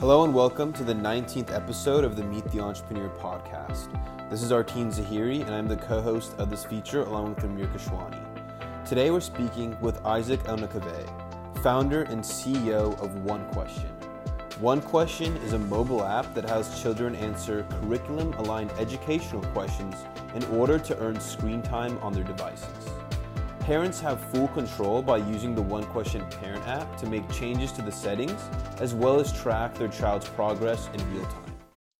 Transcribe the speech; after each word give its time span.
Hello 0.00 0.24
and 0.24 0.32
welcome 0.32 0.72
to 0.72 0.82
the 0.82 0.94
19th 0.94 1.54
episode 1.54 2.04
of 2.04 2.16
the 2.16 2.22
Meet 2.24 2.46
the 2.52 2.58
Entrepreneur 2.58 3.10
podcast. 3.20 3.90
This 4.30 4.42
is 4.42 4.50
Arteen 4.50 4.86
Zahiri, 4.86 5.42
and 5.42 5.54
I'm 5.54 5.68
the 5.68 5.76
co 5.76 6.00
host 6.00 6.34
of 6.38 6.48
this 6.48 6.64
feature 6.64 7.02
along 7.02 7.34
with 7.34 7.44
Amir 7.44 7.66
Kashwani. 7.66 8.18
Today 8.86 9.10
we're 9.10 9.20
speaking 9.20 9.76
with 9.82 10.02
Isaac 10.06 10.40
Elnakave, 10.44 11.62
founder 11.62 12.04
and 12.04 12.22
CEO 12.22 12.98
of 12.98 13.14
One 13.26 13.44
Question. 13.48 13.90
One 14.58 14.80
Question 14.80 15.36
is 15.44 15.52
a 15.52 15.58
mobile 15.58 16.02
app 16.02 16.34
that 16.34 16.48
has 16.48 16.80
children 16.80 17.14
answer 17.14 17.66
curriculum 17.68 18.32
aligned 18.38 18.70
educational 18.78 19.42
questions 19.52 19.96
in 20.34 20.42
order 20.44 20.78
to 20.78 20.98
earn 21.00 21.20
screen 21.20 21.60
time 21.60 21.98
on 21.98 22.14
their 22.14 22.24
devices. 22.24 22.88
Parents 23.70 24.00
have 24.00 24.20
full 24.32 24.48
control 24.48 25.00
by 25.00 25.18
using 25.18 25.54
the 25.54 25.62
One 25.62 25.84
Question 25.84 26.26
Parent 26.28 26.66
app 26.66 26.96
to 26.96 27.06
make 27.06 27.30
changes 27.30 27.70
to 27.70 27.82
the 27.82 27.92
settings, 27.92 28.34
as 28.80 28.94
well 28.94 29.20
as 29.20 29.32
track 29.32 29.76
their 29.76 29.86
child's 29.86 30.28
progress 30.30 30.90
in 30.92 31.14
real 31.14 31.24
time. 31.26 31.54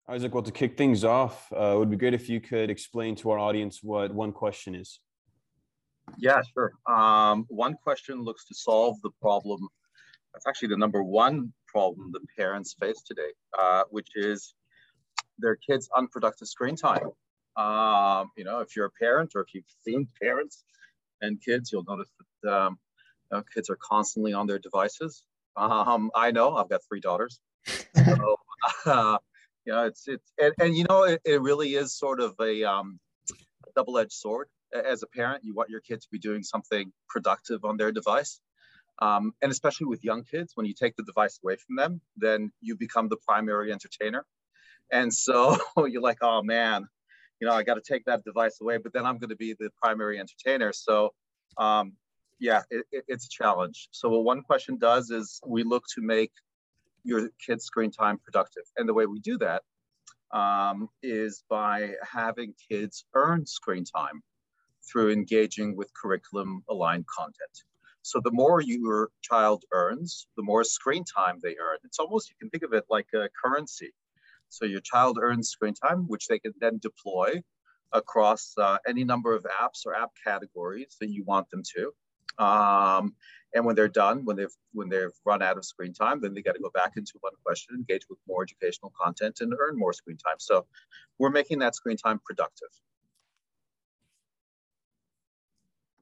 Isaac, 0.09 0.35
well, 0.35 0.43
to 0.43 0.51
kick 0.51 0.77
things 0.77 1.05
off, 1.05 1.47
uh, 1.53 1.77
it 1.77 1.79
would 1.79 1.89
be 1.89 1.97
great 1.97 2.13
if 2.13 2.29
you 2.29 2.41
could 2.41 2.71
explain 2.71 3.15
to 3.15 3.31
our 3.31 3.39
audience 3.39 3.85
what 3.85 4.13
One 4.13 4.33
Question 4.33 4.75
is. 4.75 4.99
Yeah, 6.19 6.43
sure. 6.55 6.73
Um, 6.89 7.47
one 7.49 7.77
Question 7.85 8.25
looks 8.25 8.47
to 8.47 8.55
solve 8.57 9.01
the 9.05 9.11
problem. 9.23 9.61
That's 10.33 10.49
actually 10.49 10.71
the 10.71 10.77
number 10.77 11.05
one 11.05 11.53
problem 11.69 12.11
the 12.11 12.19
parents 12.37 12.75
face 12.81 13.01
today, 13.07 13.31
uh, 13.57 13.85
which 13.91 14.09
is 14.17 14.57
their 15.39 15.55
kids' 15.55 15.89
unproductive 15.97 16.49
screen 16.49 16.75
time. 16.75 17.11
Um, 17.57 18.33
you 18.37 18.43
know, 18.43 18.59
if 18.59 18.75
you're 18.75 18.87
a 18.87 18.91
parent 18.91 19.35
or 19.37 19.43
if 19.43 19.55
you've 19.55 19.63
seen 19.85 20.09
parents 20.21 20.65
and 21.21 21.43
kids, 21.43 21.71
you'll 21.73 21.85
notice 21.89 22.09
that 22.43 22.53
um, 22.53 22.79
kids 23.55 23.71
are 23.71 23.79
constantly 23.81 24.33
on 24.33 24.47
their 24.47 24.59
devices. 24.59 25.23
Um, 25.57 26.11
I 26.15 26.31
know 26.31 26.57
I've 26.57 26.69
got 26.69 26.81
three 26.89 27.01
daughters. 27.01 27.41
So, 27.95 28.37
uh, 28.87 29.19
know, 29.71 29.85
it's 29.85 30.07
it's 30.07 30.33
and, 30.41 30.53
and 30.61 30.77
you 30.77 30.85
know 30.89 31.05
it, 31.05 31.21
it 31.25 31.41
really 31.41 31.75
is 31.75 31.97
sort 31.97 32.21
of 32.21 32.35
a, 32.41 32.65
um, 32.65 32.99
double-edged 33.77 34.13
sword. 34.13 34.49
As 34.75 35.03
a 35.03 35.07
parent, 35.07 35.45
you 35.45 35.55
want 35.55 35.71
your 35.71 35.81
kids 35.81 36.05
to 36.05 36.11
be 36.11 36.19
doing 36.19 36.43
something 36.43 36.93
productive 37.09 37.65
on 37.65 37.77
their 37.77 37.93
device. 37.93 38.41
Um, 39.01 39.33
and 39.41 39.51
especially 39.51 39.87
with 39.87 40.05
young 40.05 40.25
kids, 40.25 40.53
when 40.57 40.67
you 40.67 40.75
take 40.75 40.97
the 40.97 41.05
device 41.05 41.39
away 41.43 41.57
from 41.57 41.77
them, 41.77 42.01
then 42.17 42.53
you 42.61 42.77
become 42.77 43.09
the 43.09 43.17
primary 43.27 43.73
entertainer. 43.73 44.27
And 44.93 45.13
so 45.13 45.57
you're 45.87 46.03
like, 46.03 46.19
oh 46.21 46.43
man, 46.43 46.89
you 47.41 47.47
know, 47.47 47.55
I 47.55 47.63
got 47.63 47.75
to 47.75 47.81
take 47.81 48.05
that 48.05 48.23
device 48.25 48.61
away, 48.61 48.77
but 48.77 48.93
then 48.93 49.07
I'm 49.07 49.19
going 49.19 49.31
to 49.31 49.37
be 49.37 49.55
the 49.59 49.71
primary 49.83 50.21
entertainer. 50.21 50.73
So, 50.73 51.15
um, 51.57 51.95
yeah, 52.39 52.63
it, 52.71 52.85
it, 52.93 53.05
it's 53.09 53.27
a 53.27 53.31
challenge. 53.31 53.89
So, 53.91 54.11
what 54.11 54.25
one 54.25 54.43
question 54.43 54.77
does 54.79 55.11
is 55.11 55.41
we 55.47 55.63
look 55.63 55.85
to 55.95 56.03
make 56.03 56.33
your 57.03 57.31
kids' 57.45 57.65
screen 57.65 57.91
time 57.91 58.19
productive. 58.19 58.65
And 58.77 58.89
the 58.89 58.95
way 58.95 59.07
we 59.07 59.21
do 59.21 59.39
that 59.39 59.63
um, 60.33 60.89
is 61.03 61.43
by 61.49 61.95
having 62.03 62.55
kids 62.71 63.05
earn 63.15 63.47
screen 63.47 63.85
time 63.85 64.23
through 64.91 65.11
engaging 65.11 65.77
with 65.77 65.91
curriculum 65.95 66.63
aligned 66.69 67.07
content. 67.07 67.65
So, 68.03 68.21
the 68.23 68.31
more 68.31 68.61
your 68.61 69.11
child 69.23 69.65
earns, 69.73 70.27
the 70.37 70.43
more 70.43 70.65
screen 70.65 71.05
time 71.05 71.39
they 71.43 71.57
earn. 71.61 71.79
It's 71.85 71.99
almost, 71.99 72.29
you 72.29 72.37
can 72.39 72.51
think 72.51 72.65
of 72.65 72.75
it 72.75 72.85
like 72.91 73.09
a 73.15 73.29
currency. 73.43 73.93
So 74.51 74.65
your 74.65 74.81
child 74.81 75.19
earns 75.21 75.49
screen 75.49 75.75
time, 75.75 76.07
which 76.07 76.27
they 76.27 76.39
can 76.39 76.53
then 76.61 76.79
deploy 76.79 77.43
across 77.93 78.55
uh, 78.59 78.79
any 78.87 79.05
number 79.05 79.35
of 79.35 79.47
apps 79.61 79.87
or 79.87 79.95
app 79.95 80.11
categories 80.25 80.97
that 81.01 81.11
you 81.11 81.25
want 81.25 81.49
them 81.51 81.63
to. 81.75 82.45
Um, 82.45 83.15
and 83.55 83.65
when 83.65 83.75
they're 83.75 83.89
done, 83.89 84.25
when 84.25 84.37
they've 84.37 84.55
when 84.73 84.89
they've 84.89 85.11
run 85.25 85.43
out 85.43 85.57
of 85.57 85.65
screen 85.65 85.93
time, 85.93 86.21
then 86.21 86.35
they 86.35 86.43
got 86.43 86.55
to 86.55 86.61
go 86.61 86.71
back 86.73 86.93
into 86.97 87.15
one 87.21 87.33
question, 87.45 87.75
engage 87.75 88.03
with 88.09 88.19
more 88.29 88.43
educational 88.43 88.93
content, 89.01 89.39
and 89.41 89.53
earn 89.59 89.77
more 89.77 89.93
screen 89.93 90.17
time. 90.17 90.37
So 90.39 90.67
we're 91.19 91.31
making 91.31 91.59
that 91.59 91.75
screen 91.75 91.97
time 91.97 92.21
productive. 92.25 92.69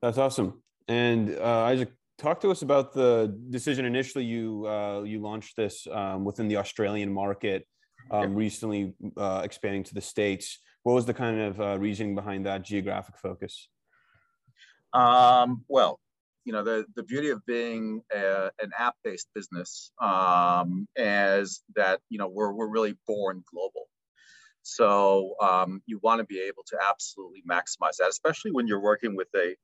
That's 0.02 0.18
awesome. 0.18 0.62
And 0.86 1.36
uh, 1.36 1.64
Isaac, 1.64 1.90
talk 2.18 2.40
to 2.42 2.50
us 2.50 2.62
about 2.62 2.92
the 2.92 3.36
decision. 3.50 3.84
Initially, 3.84 4.24
you 4.24 4.66
uh, 4.66 5.02
you 5.02 5.20
launched 5.20 5.56
this 5.56 5.86
um, 5.90 6.24
within 6.24 6.48
the 6.48 6.58
Australian 6.58 7.12
market 7.12 7.66
um, 8.10 8.34
recently 8.34 8.94
uh, 9.16 9.42
expanding 9.44 9.84
to 9.84 9.94
the 9.94 10.00
states. 10.00 10.58
What 10.82 10.94
was 10.94 11.06
the 11.06 11.14
kind 11.14 11.40
of 11.40 11.60
uh, 11.60 11.78
reasoning 11.78 12.14
behind 12.14 12.46
that 12.46 12.62
geographic 12.62 13.18
focus? 13.18 13.68
Um, 14.92 15.64
well, 15.68 16.00
you 16.44 16.52
know, 16.52 16.64
the, 16.64 16.86
the 16.96 17.02
beauty 17.02 17.28
of 17.28 17.44
being 17.44 18.00
a, 18.10 18.50
an 18.62 18.70
app-based 18.78 19.28
business 19.34 19.92
um, 20.00 20.88
is 20.96 21.62
that, 21.76 22.00
you 22.08 22.18
know, 22.18 22.28
we're, 22.28 22.52
we're 22.52 22.68
really 22.68 22.96
born 23.06 23.44
global. 23.52 23.88
So 24.62 25.34
um, 25.42 25.82
you 25.86 25.98
want 26.02 26.20
to 26.20 26.24
be 26.24 26.40
able 26.40 26.62
to 26.68 26.78
absolutely 26.90 27.42
maximize 27.50 27.96
that, 27.98 28.08
especially 28.08 28.52
when 28.52 28.66
you're 28.66 28.80
working 28.80 29.14
with 29.14 29.28
a, 29.36 29.56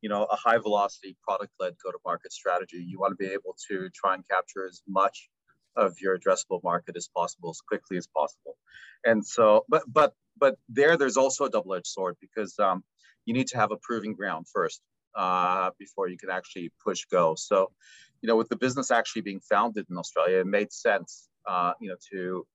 you 0.00 0.08
know, 0.08 0.24
a 0.24 0.36
high 0.36 0.58
velocity 0.58 1.16
product 1.22 1.52
led 1.60 1.74
go 1.84 1.92
to 1.92 1.98
market 2.04 2.32
strategy. 2.32 2.84
You 2.84 2.98
want 2.98 3.12
to 3.12 3.16
be 3.16 3.32
able 3.32 3.56
to 3.68 3.88
try 3.90 4.14
and 4.14 4.28
capture 4.28 4.66
as 4.66 4.82
much 4.88 5.28
of 5.76 5.94
your 6.00 6.18
addressable 6.18 6.62
market 6.62 6.96
as 6.96 7.08
possible 7.08 7.50
as 7.50 7.60
quickly 7.60 7.96
as 7.96 8.06
possible. 8.06 8.56
And 9.04 9.24
so 9.24 9.64
but 9.68 9.82
but 9.92 10.14
but 10.38 10.56
there 10.68 10.96
there's 10.96 11.16
also 11.16 11.44
a 11.44 11.50
double-edged 11.50 11.86
sword 11.86 12.16
because 12.20 12.58
um, 12.58 12.84
you 13.26 13.34
need 13.34 13.48
to 13.48 13.58
have 13.58 13.72
a 13.72 13.76
proving 13.76 14.14
ground 14.14 14.46
first 14.52 14.80
uh, 15.14 15.70
before 15.78 16.08
you 16.08 16.16
can 16.16 16.30
actually 16.30 16.72
push 16.84 17.04
go. 17.10 17.34
So 17.36 17.70
you 18.22 18.28
know 18.28 18.36
with 18.36 18.48
the 18.48 18.56
business 18.56 18.90
actually 18.90 19.22
being 19.22 19.40
founded 19.40 19.86
in 19.90 19.98
australia 19.98 20.38
it 20.38 20.46
made 20.46 20.72
sense 20.72 21.28
uh, 21.46 21.72
you 21.80 21.88
know 21.88 21.96
to 22.12 22.46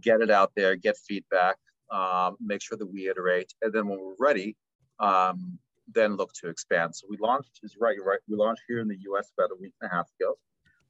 get 0.00 0.20
it 0.20 0.30
out 0.30 0.50
there 0.56 0.76
get 0.76 0.96
feedback 0.96 1.56
um, 1.90 2.36
make 2.40 2.62
sure 2.62 2.76
that 2.78 2.86
we 2.86 3.08
iterate. 3.08 3.52
And 3.62 3.72
then 3.72 3.86
when 3.86 4.00
we're 4.00 4.16
ready 4.18 4.56
um, 5.00 5.58
then 5.92 6.16
look 6.16 6.32
to 6.32 6.48
expand. 6.48 6.94
So 6.96 7.06
we 7.10 7.18
launched 7.20 7.60
is 7.62 7.76
right 7.80 7.96
right 8.04 8.20
we 8.28 8.36
launched 8.36 8.62
here 8.68 8.80
in 8.80 8.88
the 8.88 8.96
us 8.96 9.30
about 9.36 9.50
a 9.52 9.60
week 9.60 9.74
and 9.80 9.90
a 9.90 9.94
half 9.94 10.08
ago 10.18 10.36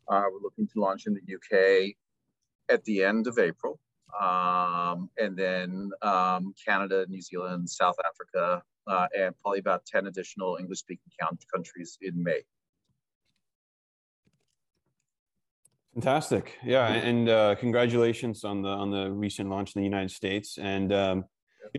uh, 0.09 0.23
we're 0.33 0.41
looking 0.43 0.67
to 0.69 0.81
launch 0.81 1.07
in 1.07 1.15
the 1.15 1.35
UK 1.35 1.95
at 2.69 2.85
the 2.85 3.05
end 3.05 3.27
of 3.27 3.39
April. 3.39 3.79
Um, 4.21 5.11
and 5.19 5.37
then 5.37 5.91
um, 6.03 6.55
Canada, 6.65 7.05
New 7.09 7.21
Zealand, 7.21 7.69
South 7.69 7.97
Africa, 8.07 8.63
uh, 8.87 9.07
and 9.19 9.35
probably 9.43 9.59
about 9.59 9.85
10 9.87 10.07
additional 10.07 10.57
English 10.61 10.81
speaking 10.81 11.11
countries 11.53 11.99
in 12.01 12.23
May. 12.23 12.43
Fantastic, 15.95 16.59
yeah, 16.65 16.89
and 16.89 17.29
uh, 17.29 17.55
congratulations 17.55 18.43
on 18.43 18.63
the 18.63 18.69
on 18.69 18.91
the 18.91 19.13
recent 19.13 19.49
launch 19.49 19.77
in 19.77 19.81
the 19.81 19.85
United 19.85 20.11
States. 20.11 20.59
And 20.59 20.93
um, 20.93 21.25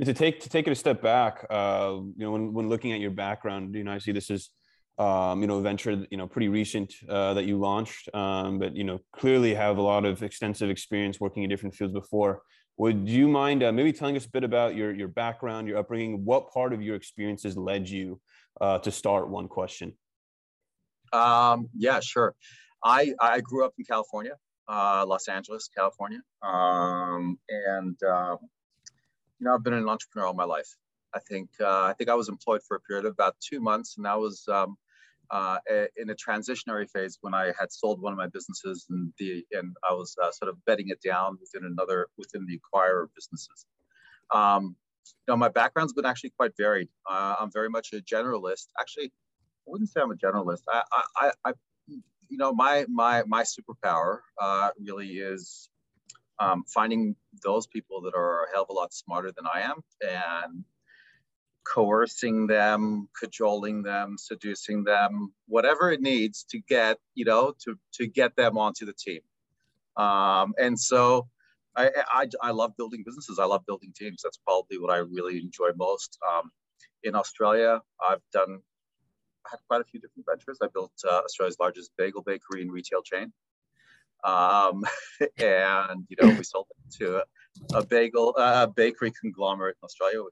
to 0.02 0.14
take 0.14 0.40
to 0.40 0.50
take 0.50 0.68
it 0.68 0.72
a 0.72 0.76
step 0.76 1.02
back, 1.02 1.46
uh, 1.50 1.98
you 1.98 2.14
know, 2.24 2.32
when, 2.32 2.54
when 2.54 2.70
looking 2.70 2.94
at 2.94 3.02
your 3.02 3.12
background, 3.12 3.76
you 3.76 3.84
know, 3.84 3.92
I 3.92 3.98
see 3.98 4.14
this 4.14 4.30
is 4.30 4.52
um, 4.98 5.42
you 5.42 5.48
know, 5.48 5.60
venture, 5.60 6.06
you 6.10 6.18
know, 6.18 6.28
pretty 6.28 6.48
recent 6.48 6.94
uh, 7.10 7.34
that 7.34 7.46
you 7.46 7.58
launched, 7.58 8.14
um, 8.14 8.60
but 8.60 8.76
you 8.76 8.84
know, 8.84 9.00
clearly 9.14 9.54
have 9.54 9.78
a 9.78 9.82
lot 9.82 10.06
of 10.06 10.24
extensive 10.24 10.70
experience 10.70 11.20
working 11.20 11.44
in 11.44 11.50
different 11.50 11.76
fields 11.76 11.94
before. 11.94 12.42
Would 12.78 13.08
you 13.08 13.28
mind 13.28 13.64
uh, 13.64 13.72
maybe 13.72 13.94
telling 13.94 14.18
us 14.18 14.26
a 14.26 14.30
bit 14.30 14.44
about 14.44 14.76
your 14.76 14.94
your 14.94 15.08
background, 15.08 15.68
your 15.68 15.78
upbringing, 15.78 16.24
what 16.26 16.52
part 16.52 16.74
of 16.74 16.82
your 16.82 16.96
experiences 16.96 17.58
led 17.58 17.90
you 17.90 18.22
uh, 18.60 18.80
to 18.80 18.92
start 18.92 19.30
One 19.30 19.48
Question? 19.48 19.94
Um, 21.12 21.70
yeah, 21.78 22.00
sure. 22.00 22.36
I 22.84 23.14
I 23.20 23.42
grew 23.42 23.66
up 23.66 23.74
in 23.78 23.86
California, 23.86 24.34
uh, 24.68 25.06
Los 25.08 25.28
Angeles, 25.28 25.70
California, 25.76 26.20
um, 26.42 27.38
and 27.50 28.02
um, 28.04 28.38
you 29.40 29.46
know, 29.46 29.56
I've 29.56 29.64
been 29.64 29.74
an 29.74 29.90
entrepreneur 29.90 30.28
all 30.28 30.34
my 30.34 30.44
life. 30.46 30.68
I 31.14 31.20
think 31.20 31.50
uh, 31.62 31.84
I 31.84 31.94
think 31.94 32.10
I 32.10 32.14
was 32.14 32.30
employed 32.30 32.62
for 32.68 32.76
a 32.76 32.80
period 32.82 33.06
of 33.06 33.14
about 33.14 33.36
two 33.40 33.60
months, 33.62 33.96
and 33.98 34.06
that 34.06 34.20
was 34.20 34.46
um, 34.50 34.78
uh, 35.32 35.58
in 35.98 36.10
a 36.10 36.16
transitionary 36.16 36.90
phase 36.90 37.18
when 37.22 37.34
I 37.34 37.54
had 37.60 37.72
sold 37.72 38.02
one 38.02 38.14
of 38.14 38.18
my 38.18 38.28
businesses 38.28 38.86
and 38.90 39.14
the 39.20 39.46
and 39.52 39.76
I 39.90 39.94
was 39.94 40.16
uh, 40.22 40.32
sort 40.32 40.50
of 40.50 40.64
betting 40.66 40.90
it 40.90 41.02
down 41.02 41.38
within 41.40 41.68
another 41.70 42.08
within 42.18 42.46
the 42.46 42.60
acquirer 42.60 43.08
businesses. 43.16 43.66
Um, 44.34 44.76
know, 45.28 45.38
my 45.38 45.50
background's 45.50 45.94
been 45.94 46.06
actually 46.06 46.32
quite 46.32 46.52
varied. 46.58 46.90
Uh, 47.10 47.36
I'm 47.40 47.52
very 47.52 47.70
much 47.70 47.94
a 47.94 47.98
generalist. 47.98 48.68
Actually, 48.80 49.06
I 49.06 49.68
wouldn't 49.68 49.90
say 49.90 50.02
I'm 50.02 50.12
a 50.12 50.16
generalist. 50.16 50.62
I, 50.68 50.84
I, 51.18 51.32
I 51.46 51.54
you 52.30 52.38
know, 52.38 52.54
my 52.54 52.86
my 52.90 53.24
my 53.28 53.44
superpower 53.44 54.20
uh, 54.42 54.72
really 54.80 55.10
is 55.10 55.70
um, 56.40 56.64
finding 56.74 57.16
those 57.44 57.68
people 57.68 58.02
that 58.02 58.14
are 58.16 58.44
a 58.44 58.48
hell 58.54 58.64
of 58.64 58.70
a 58.70 58.74
lot 58.74 58.94
smarter 58.94 59.32
than 59.36 59.46
I 59.54 59.62
am 59.62 59.82
and 60.02 60.64
coercing 61.66 62.48
them, 62.48 63.10
cajoling 63.20 63.84
them, 63.84 64.16
seducing 64.18 64.84
them, 64.84 65.34
whatever 65.48 65.92
it 65.92 66.02
needs 66.02 66.46
to 66.52 66.60
get, 66.60 66.98
you 67.16 67.26
know, 67.26 67.54
to, 67.64 67.78
to 67.94 68.08
get 68.08 68.36
them 68.36 68.58
onto 68.58 68.86
the 68.86 68.94
team. 68.94 69.22
Um, 69.98 70.54
and 70.60 70.80
so 70.80 71.28
I, 71.76 71.90
I, 72.08 72.28
I, 72.42 72.52
love 72.52 72.76
building 72.78 73.04
businesses. 73.06 73.40
I 73.40 73.46
love 73.46 73.66
building 73.66 73.94
teams. 73.96 74.22
That's 74.24 74.38
probably 74.38 74.78
what 74.78 74.92
I 74.92 74.98
really 74.98 75.40
enjoy 75.40 75.70
most. 75.76 76.18
Um, 76.30 76.52
in 77.04 77.16
Australia, 77.16 77.82
I've 78.08 78.22
done, 78.34 78.60
I 79.46 79.50
had 79.52 79.60
quite 79.68 79.82
a 79.82 79.86
few 79.86 80.00
different 80.00 80.26
ventures. 80.30 80.58
I 80.62 80.68
built 80.74 80.92
uh, 81.08 81.22
Australia's 81.24 81.58
largest 81.60 81.92
bagel 81.98 82.22
bakery 82.22 82.62
and 82.62 82.72
retail 82.72 83.02
chain. 83.02 83.32
Um, 84.24 84.84
and 85.38 86.06
you 86.10 86.18
know, 86.22 86.36
we 86.36 86.44
sold 86.44 86.68
it 86.70 86.98
to 86.98 87.18
a, 87.18 87.78
a 87.78 87.86
bagel, 87.86 88.36
a 88.38 88.68
bakery 88.68 89.14
conglomerate 89.22 89.78
in 89.82 89.86
Australia. 89.86 90.24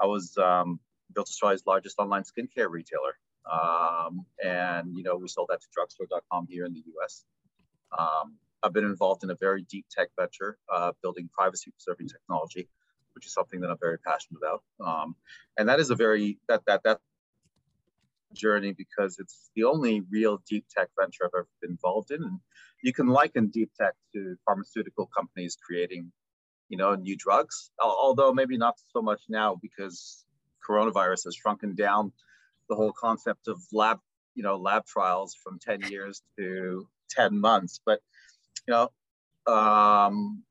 I 0.00 0.06
was 0.06 0.36
um, 0.38 0.80
built 1.14 1.28
Australia's 1.28 1.62
largest 1.66 1.98
online 1.98 2.22
skincare 2.22 2.70
retailer. 2.70 3.16
Um, 3.50 4.26
and 4.42 4.94
you 4.96 5.02
know, 5.02 5.16
we 5.16 5.28
sold 5.28 5.48
that 5.50 5.60
to 5.60 5.66
drugstore.com 5.74 6.46
here 6.48 6.64
in 6.64 6.74
the 6.74 6.82
US. 6.96 7.24
Um, 7.98 8.36
I've 8.62 8.72
been 8.72 8.84
involved 8.84 9.24
in 9.24 9.30
a 9.30 9.34
very 9.34 9.62
deep 9.62 9.86
tech 9.90 10.08
venture, 10.18 10.58
uh, 10.72 10.92
building 11.02 11.28
privacy 11.32 11.70
preserving 11.70 12.08
technology, 12.08 12.68
which 13.14 13.26
is 13.26 13.32
something 13.32 13.60
that 13.60 13.70
I'm 13.70 13.78
very 13.80 13.98
passionate 13.98 14.38
about. 14.38 14.62
Um, 14.84 15.16
and 15.58 15.68
that 15.68 15.80
is 15.80 15.90
a 15.90 15.94
very 15.94 16.38
that 16.48 16.62
that 16.66 16.82
that 16.84 17.00
journey 18.32 18.72
because 18.72 19.18
it's 19.18 19.50
the 19.56 19.64
only 19.64 20.02
real 20.10 20.40
deep 20.48 20.64
tech 20.74 20.88
venture 20.98 21.24
I've 21.24 21.30
ever 21.34 21.48
been 21.60 21.72
involved 21.72 22.10
in. 22.10 22.22
And 22.22 22.38
you 22.82 22.92
can 22.92 23.08
liken 23.08 23.48
deep 23.48 23.70
tech 23.78 23.94
to 24.14 24.36
pharmaceutical 24.46 25.06
companies 25.06 25.56
creating, 25.60 26.12
you 26.70 26.78
know, 26.78 26.94
new 26.94 27.16
drugs. 27.16 27.70
Although 27.82 28.32
maybe 28.32 28.56
not 28.56 28.76
so 28.94 29.02
much 29.02 29.20
now 29.28 29.58
because 29.60 30.24
coronavirus 30.66 31.24
has 31.24 31.34
shrunken 31.34 31.74
down 31.74 32.12
the 32.68 32.76
whole 32.76 32.92
concept 32.92 33.48
of 33.48 33.60
lab, 33.72 33.98
you 34.34 34.42
know, 34.42 34.56
lab 34.56 34.86
trials 34.86 35.36
from 35.42 35.58
10 35.58 35.90
years 35.90 36.22
to 36.38 36.86
10 37.10 37.38
months. 37.38 37.80
But, 37.84 38.00
you 38.66 38.72
know, 38.72 39.52
um, 39.52 40.44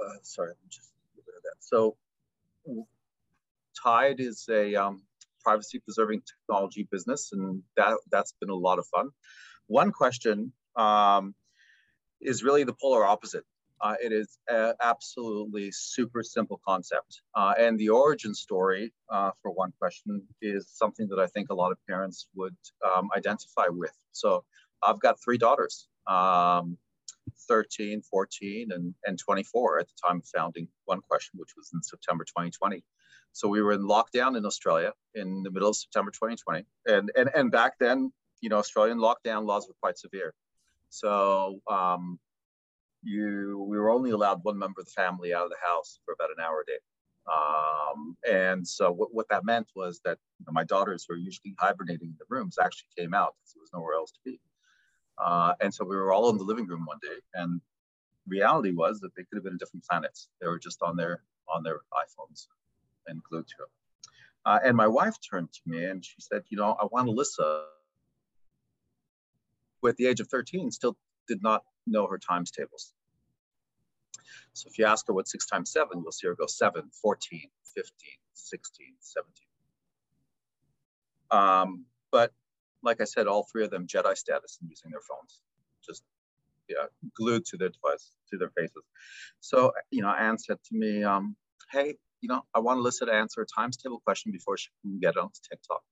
uh, 0.00 0.18
sorry, 0.22 0.50
me 0.50 0.68
just 0.68 0.92
get 1.16 1.24
rid 1.26 1.36
of 1.36 1.42
that. 1.42 1.56
So 1.60 1.96
Tide 3.82 4.20
is 4.20 4.46
a 4.50 4.74
um, 4.74 5.02
privacy 5.42 5.78
preserving 5.78 6.22
technology 6.22 6.86
business, 6.90 7.30
and 7.32 7.62
that, 7.76 7.96
that's 8.12 8.34
been 8.38 8.50
a 8.50 8.54
lot 8.54 8.78
of 8.78 8.86
fun. 8.86 9.08
One 9.66 9.92
question 9.92 10.52
um, 10.76 11.34
is 12.20 12.44
really 12.44 12.64
the 12.64 12.74
polar 12.78 13.06
opposite. 13.06 13.44
Uh, 13.80 13.94
it 14.02 14.12
is 14.12 14.38
absolutely 14.82 15.70
super 15.70 16.22
simple 16.22 16.60
concept. 16.66 17.22
Uh, 17.34 17.54
and 17.58 17.78
the 17.78 17.88
origin 17.88 18.34
story 18.34 18.92
uh, 19.10 19.30
for 19.40 19.50
one 19.50 19.72
question 19.78 20.22
is 20.42 20.68
something 20.68 21.08
that 21.08 21.18
I 21.18 21.26
think 21.26 21.50
a 21.50 21.54
lot 21.54 21.72
of 21.72 21.78
parents 21.86 22.26
would 22.34 22.56
um, 22.84 23.08
identify 23.16 23.66
with. 23.68 23.92
So 24.12 24.44
I've 24.82 25.00
got 25.00 25.20
three 25.22 25.38
daughters, 25.38 25.88
um, 26.06 26.76
13, 27.48 28.02
14, 28.02 28.68
and, 28.72 28.94
and 29.04 29.18
24 29.18 29.80
at 29.80 29.86
the 29.88 29.94
time 30.08 30.18
of 30.18 30.28
founding 30.34 30.68
One 30.84 31.00
Question, 31.08 31.38
which 31.38 31.50
was 31.56 31.70
in 31.72 31.82
September 31.82 32.24
2020. 32.24 32.82
So 33.32 33.48
we 33.48 33.62
were 33.62 33.72
in 33.72 33.82
lockdown 33.82 34.36
in 34.36 34.44
Australia 34.44 34.92
in 35.14 35.42
the 35.42 35.50
middle 35.50 35.68
of 35.68 35.76
September 35.76 36.10
2020. 36.10 36.64
And, 36.86 37.10
and, 37.16 37.30
and 37.34 37.50
back 37.50 37.74
then, 37.78 38.12
you 38.40 38.48
know, 38.48 38.58
Australian 38.58 38.98
lockdown 38.98 39.46
laws 39.46 39.68
were 39.68 39.74
quite 39.80 39.98
severe. 39.98 40.34
So 40.90 41.60
um, 41.70 42.18
you 43.02 43.64
we 43.68 43.78
were 43.78 43.90
only 43.90 44.10
allowed 44.10 44.42
one 44.42 44.58
member 44.58 44.80
of 44.80 44.86
the 44.86 44.92
family 44.92 45.32
out 45.34 45.44
of 45.44 45.50
the 45.50 45.66
house 45.66 46.00
for 46.04 46.14
about 46.14 46.30
an 46.30 46.42
hour 46.42 46.62
a 46.62 46.66
day. 46.66 46.78
Um, 47.30 48.16
and 48.28 48.66
so 48.66 48.90
what, 48.90 49.12
what 49.12 49.28
that 49.28 49.44
meant 49.44 49.68
was 49.76 50.00
that 50.04 50.18
you 50.38 50.46
know, 50.46 50.52
my 50.52 50.64
daughters 50.64 51.04
who 51.06 51.14
are 51.14 51.18
usually 51.18 51.54
hibernating 51.58 52.08
in 52.08 52.16
the 52.18 52.24
rooms 52.28 52.56
actually 52.58 52.88
came 52.96 53.12
out 53.12 53.34
because 53.38 53.52
there 53.54 53.60
was 53.60 53.70
nowhere 53.74 53.94
else 53.94 54.12
to 54.12 54.18
be. 54.24 54.40
Uh, 55.18 55.52
and 55.60 55.74
so 55.74 55.84
we 55.84 55.96
were 55.96 56.12
all 56.12 56.30
in 56.30 56.38
the 56.38 56.44
living 56.44 56.66
room 56.66 56.84
one 56.86 56.98
day 57.02 57.18
and 57.34 57.60
reality 58.26 58.72
was 58.72 59.00
that 59.00 59.14
they 59.16 59.24
could 59.24 59.36
have 59.36 59.44
been 59.44 59.54
in 59.54 59.58
different 59.58 59.84
planets. 59.84 60.28
They 60.40 60.46
were 60.46 60.58
just 60.58 60.82
on 60.82 60.96
their 60.96 61.22
on 61.52 61.62
their 61.62 61.80
iPhones 61.92 62.46
and 63.06 63.22
glued 63.22 63.46
to 63.48 63.54
them. 63.58 63.68
Uh, 64.44 64.58
and 64.64 64.76
my 64.76 64.86
wife 64.86 65.16
turned 65.28 65.52
to 65.52 65.60
me 65.66 65.84
and 65.84 66.04
she 66.04 66.20
said, 66.20 66.42
you 66.48 66.56
know, 66.56 66.76
I 66.80 66.86
want 66.90 67.08
Alyssa, 67.08 67.64
who 69.80 69.88
at 69.88 69.96
the 69.96 70.06
age 70.06 70.20
of 70.20 70.28
13 70.28 70.70
still 70.70 70.96
did 71.26 71.42
not 71.42 71.64
know 71.90 72.06
her 72.06 72.18
times 72.18 72.50
tables. 72.50 72.92
So 74.52 74.68
if 74.68 74.78
you 74.78 74.86
ask 74.86 75.06
her 75.06 75.12
what 75.12 75.28
six 75.28 75.46
times 75.46 75.70
seven, 75.70 76.00
you'll 76.02 76.12
see 76.12 76.26
her 76.26 76.34
go 76.34 76.46
seven, 76.46 76.90
14, 77.02 77.40
15, 77.74 77.92
16, 78.34 78.86
17. 78.98 79.46
Um, 81.30 81.84
but 82.10 82.32
like 82.82 83.00
I 83.00 83.04
said, 83.04 83.26
all 83.26 83.46
three 83.50 83.64
of 83.64 83.70
them 83.70 83.86
Jedi 83.86 84.16
status 84.16 84.58
and 84.60 84.70
using 84.70 84.90
their 84.90 85.00
phones, 85.00 85.40
just 85.86 86.02
yeah, 86.68 86.86
glued 87.14 87.44
to 87.46 87.56
their 87.56 87.70
device, 87.70 88.12
to 88.30 88.38
their 88.38 88.50
faces. 88.50 88.84
So, 89.40 89.72
you 89.90 90.02
know, 90.02 90.10
Anne 90.10 90.38
said 90.38 90.58
to 90.64 90.76
me, 90.76 91.02
um, 91.02 91.36
hey, 91.72 91.96
you 92.20 92.28
know, 92.28 92.42
I 92.54 92.60
want 92.60 92.80
Alyssa 92.80 93.06
to 93.06 93.12
answer 93.12 93.42
a 93.42 93.46
times 93.46 93.76
table 93.76 94.00
question 94.04 94.32
before 94.32 94.56
she 94.56 94.68
can 94.82 94.98
get 95.00 95.16
on 95.16 95.30
TikTok. 95.48 95.82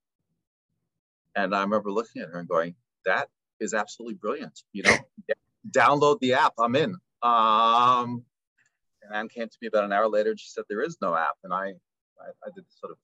And 1.34 1.54
I 1.54 1.60
remember 1.62 1.90
looking 1.90 2.22
at 2.22 2.28
her 2.28 2.38
and 2.38 2.48
going, 2.48 2.74
that 3.04 3.28
is 3.60 3.74
absolutely 3.74 4.14
brilliant. 4.14 4.62
You 4.72 4.84
know, 4.84 4.96
download 5.70 6.20
the 6.20 6.34
app. 6.34 6.54
I'm 6.58 6.76
in. 6.76 6.96
Um, 7.22 8.24
and 9.02 9.14
Anne 9.14 9.28
came 9.28 9.48
to 9.48 9.56
me 9.60 9.68
about 9.68 9.84
an 9.84 9.92
hour 9.92 10.08
later 10.08 10.30
and 10.30 10.40
she 10.40 10.48
said, 10.48 10.64
there 10.68 10.82
is 10.82 10.98
no 11.00 11.14
app. 11.14 11.36
And 11.44 11.52
I, 11.52 11.74
I, 12.20 12.28
I 12.44 12.50
did 12.54 12.64
sort 12.68 12.92
of, 12.92 12.98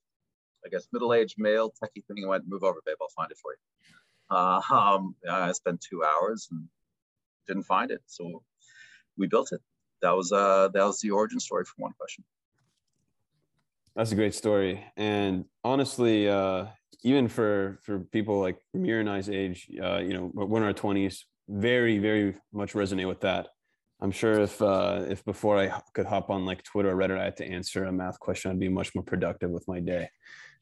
I 0.65 0.69
guess, 0.69 0.87
middle-aged 0.91 1.35
male 1.37 1.71
techie 1.71 2.05
thing 2.05 2.19
and 2.19 2.27
went, 2.29 2.47
move 2.47 2.63
over, 2.63 2.79
babe, 2.85 2.95
I'll 3.01 3.09
find 3.09 3.31
it 3.31 3.37
for 3.37 3.51
you. 3.51 3.57
Uh, 4.29 4.61
um, 4.73 5.15
I 5.29 5.51
spent 5.51 5.81
two 5.81 6.03
hours 6.03 6.47
and 6.51 6.67
didn't 7.47 7.63
find 7.63 7.91
it. 7.91 8.01
So 8.05 8.43
we 9.17 9.27
built 9.27 9.51
it. 9.51 9.61
That 10.01 10.11
was, 10.11 10.31
uh, 10.31 10.69
that 10.73 10.83
was 10.83 10.99
the 11.01 11.11
origin 11.11 11.39
story 11.39 11.65
for 11.65 11.75
one 11.77 11.93
question. 11.97 12.23
That's 13.95 14.11
a 14.11 14.15
great 14.15 14.33
story. 14.33 14.83
And 14.97 15.45
honestly, 15.63 16.27
uh, 16.27 16.67
even 17.03 17.27
for, 17.27 17.77
for 17.83 17.99
people 17.99 18.39
like 18.39 18.57
Amir 18.73 18.99
and 19.01 19.09
I's 19.09 19.29
age, 19.29 19.69
uh, 19.81 19.99
you 19.99 20.13
know, 20.13 20.31
we're 20.33 20.57
in 20.57 20.63
our 20.63 20.73
twenties, 20.73 21.25
very, 21.47 21.97
very 21.97 22.35
much 22.51 22.73
resonate 22.73 23.07
with 23.07 23.21
that. 23.21 23.47
I'm 24.01 24.11
sure 24.11 24.41
if 24.41 24.61
uh, 24.61 25.05
if 25.07 25.23
before 25.23 25.57
I 25.57 25.81
could 25.93 26.05
hop 26.05 26.29
on 26.29 26.45
like 26.45 26.63
Twitter 26.63 26.91
or 26.91 26.95
Reddit, 26.95 27.17
I 27.17 27.23
had 27.25 27.37
to 27.37 27.45
answer 27.45 27.85
a 27.85 27.91
math 27.91 28.19
question, 28.19 28.51
I'd 28.51 28.59
be 28.59 28.67
much 28.67 28.93
more 28.95 29.03
productive 29.03 29.49
with 29.49 29.65
my 29.67 29.79
day. 29.79 30.09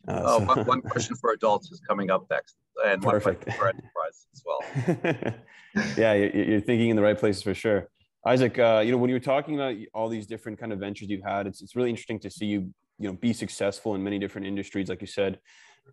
Uh, 0.07 0.21
oh, 0.25 0.53
so. 0.53 0.63
one 0.63 0.81
question 0.93 1.15
for 1.15 1.31
adults 1.31 1.71
is 1.71 1.79
coming 1.79 2.11
up 2.11 2.27
next, 2.29 2.55
and 2.85 3.01
Perfect. 3.01 3.47
one 3.47 3.57
for 3.57 3.67
enterprise 3.69 4.27
as 4.33 4.43
well. 4.45 5.35
yeah, 5.97 6.13
you're 6.13 6.61
thinking 6.61 6.89
in 6.89 6.95
the 6.95 7.01
right 7.01 7.17
places 7.17 7.41
for 7.41 7.53
sure. 7.53 7.89
Isaac, 8.25 8.59
uh, 8.59 8.83
you 8.85 8.91
know, 8.91 8.97
when 8.97 9.09
you 9.09 9.15
were 9.15 9.19
talking 9.19 9.55
about 9.55 9.75
all 9.93 10.07
these 10.07 10.27
different 10.27 10.59
kind 10.59 10.71
of 10.71 10.79
ventures 10.79 11.09
you've 11.09 11.23
had, 11.23 11.47
it's 11.47 11.61
it's 11.61 11.75
really 11.75 11.89
interesting 11.89 12.19
to 12.19 12.29
see 12.29 12.45
you, 12.45 12.71
you 12.99 13.07
know, 13.07 13.13
be 13.13 13.33
successful 13.33 13.95
in 13.95 14.03
many 14.03 14.19
different 14.19 14.45
industries, 14.45 14.89
like 14.89 15.01
you 15.01 15.07
said. 15.07 15.39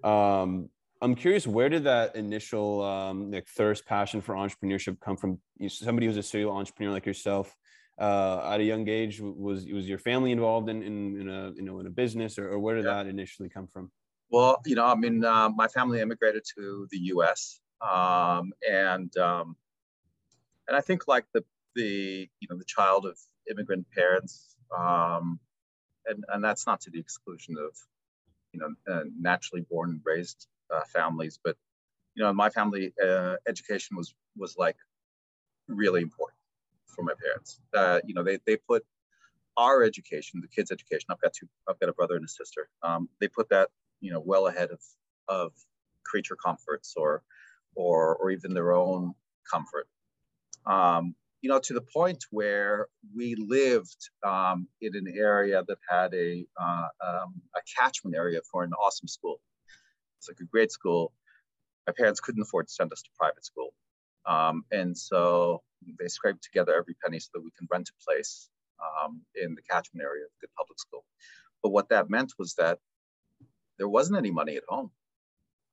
Um, 0.05 0.69
I'm 1.01 1.15
curious, 1.15 1.47
where 1.47 1.69
did 1.69 1.85
that 1.85 2.17
initial 2.17 2.83
um, 2.83 3.31
like 3.31 3.47
thirst, 3.47 3.87
passion 3.87 4.21
for 4.21 4.35
entrepreneurship 4.35 5.01
come 5.01 5.17
from? 5.17 5.39
Somebody 5.69 6.07
who's 6.07 6.17
a 6.17 6.23
serial 6.23 6.53
entrepreneur 6.53 6.93
like 6.93 7.07
yourself, 7.07 7.55
uh, 7.99 8.51
at 8.53 8.61
a 8.61 8.65
young 8.65 8.89
age, 8.89 9.21
was 9.21 9.67
was 9.67 9.89
your 9.89 9.99
family 9.99 10.33
involved 10.33 10.69
in 10.69 10.83
in, 10.83 11.21
in 11.21 11.29
a 11.29 11.53
you 11.55 11.63
know 11.63 11.79
in 11.81 11.87
a 11.87 11.91
business, 11.91 12.39
or, 12.39 12.51
or 12.51 12.59
where 12.59 12.75
did 12.75 12.85
yeah. 12.85 12.95
that 12.95 13.07
initially 13.07 13.49
come 13.49 13.67
from? 13.67 13.91
Well, 14.31 14.61
you 14.67 14.75
know, 14.75 14.85
I 14.85 14.95
mean, 14.95 15.25
uh, 15.25 15.49
my 15.51 15.69
family 15.69 16.01
immigrated 16.01 16.45
to 16.57 16.89
the 16.91 16.99
U.S. 17.15 17.61
Um, 17.81 18.53
and 18.69 19.17
um, 19.19 19.57
and 20.67 20.77
I 20.77 20.81
think 20.81 21.07
like 21.07 21.27
the 21.33 21.45
the 21.77 22.29
you 22.41 22.49
know 22.51 22.59
the 22.59 22.65
child 22.65 23.07
of 23.07 23.17
immigrant 23.49 23.87
parents, 23.95 24.57
um, 24.77 25.39
and 26.07 26.25
and 26.29 26.43
that's 26.43 26.67
not 26.67 26.81
to 26.83 26.91
the 26.91 26.99
exclusion 26.99 27.57
of 27.57 27.77
you 28.53 28.61
know 28.61 28.93
uh, 28.93 29.05
naturally 29.19 29.65
born 29.71 29.91
and 29.91 30.01
raised 30.05 30.49
uh, 30.75 30.85
families, 30.93 31.39
but 31.43 31.57
you 32.15 32.25
know, 32.25 32.33
my 32.33 32.51
family 32.51 32.93
uh, 33.05 33.37
education 33.47 33.97
was 33.97 34.15
was 34.37 34.57
like 34.59 34.77
really 35.69 36.03
important 36.03 36.39
for 36.87 37.03
my 37.03 37.13
parents. 37.23 37.61
Uh, 37.73 38.01
you 38.05 38.15
know, 38.15 38.25
they 38.25 38.39
they 38.47 38.57
put 38.57 38.85
our 39.57 39.83
education, 39.83 40.41
the 40.41 40.49
kids' 40.49 40.71
education. 40.71 41.07
I've 41.11 41.21
got 41.21 41.33
two. 41.33 41.49
I've 41.69 41.79
got 41.79 41.89
a 41.89 41.93
brother 41.93 42.17
and 42.17 42.25
a 42.25 42.29
sister. 42.29 42.69
Um, 42.83 43.09
they 43.21 43.29
put 43.29 43.49
that 43.51 43.69
you 44.01 44.13
know 44.13 44.21
well 44.21 44.47
ahead 44.47 44.71
of 44.71 44.81
of 45.29 45.53
creature 46.05 46.37
comforts 46.37 46.95
or 46.97 47.23
or 47.75 48.17
or 48.17 48.31
even 48.31 48.55
their 48.55 48.73
own 48.73 49.15
comfort. 49.51 49.87
Um, 50.67 51.15
you 51.41 51.49
know, 51.49 51.61
to 51.61 51.75
the 51.75 51.81
point 51.81 52.25
where 52.31 52.89
we 53.15 53.37
lived 53.37 54.11
um, 54.27 54.67
in 54.81 54.97
an 54.97 55.07
area 55.17 55.63
that 55.67 55.79
had 55.89 56.13
a 56.15 56.45
uh, 56.61 56.89
um, 57.07 57.35
a 57.57 57.61
catchment 57.77 58.17
area 58.17 58.41
for 58.51 58.65
an 58.65 58.73
awesome 58.73 59.09
school. 59.09 59.41
It's 60.19 60.29
like 60.29 60.41
a 60.41 60.45
great 60.45 60.73
school. 60.73 61.13
My 61.87 61.93
parents 61.97 62.21
couldn't 62.21 62.43
afford 62.43 62.69
to 62.69 62.73
send 62.73 62.93
us 62.93 63.03
to 63.03 63.11
private 63.19 63.45
school. 63.45 63.73
Um, 64.27 64.65
and 64.71 64.97
so 64.97 65.63
they 65.99 66.09
scraped 66.09 66.43
together 66.43 66.75
every 66.77 66.95
penny 67.03 67.19
so 67.19 67.29
that 67.35 67.43
we 67.43 67.51
can 67.57 67.67
rent 67.71 67.89
a 67.89 68.05
place 68.05 68.51
um, 68.81 69.23
in 69.35 69.55
the 69.55 69.63
catchment 69.63 70.05
area 70.05 70.25
of 70.25 70.31
good 70.41 70.51
public 70.57 70.79
school. 70.79 71.05
But 71.63 71.71
what 71.71 71.89
that 71.89 72.11
meant 72.11 72.35
was 72.39 72.55
that 72.55 72.79
there 73.79 73.89
wasn't 73.89 74.19
any 74.19 74.31
money 74.31 74.57
at 74.57 74.65
home. 74.69 74.91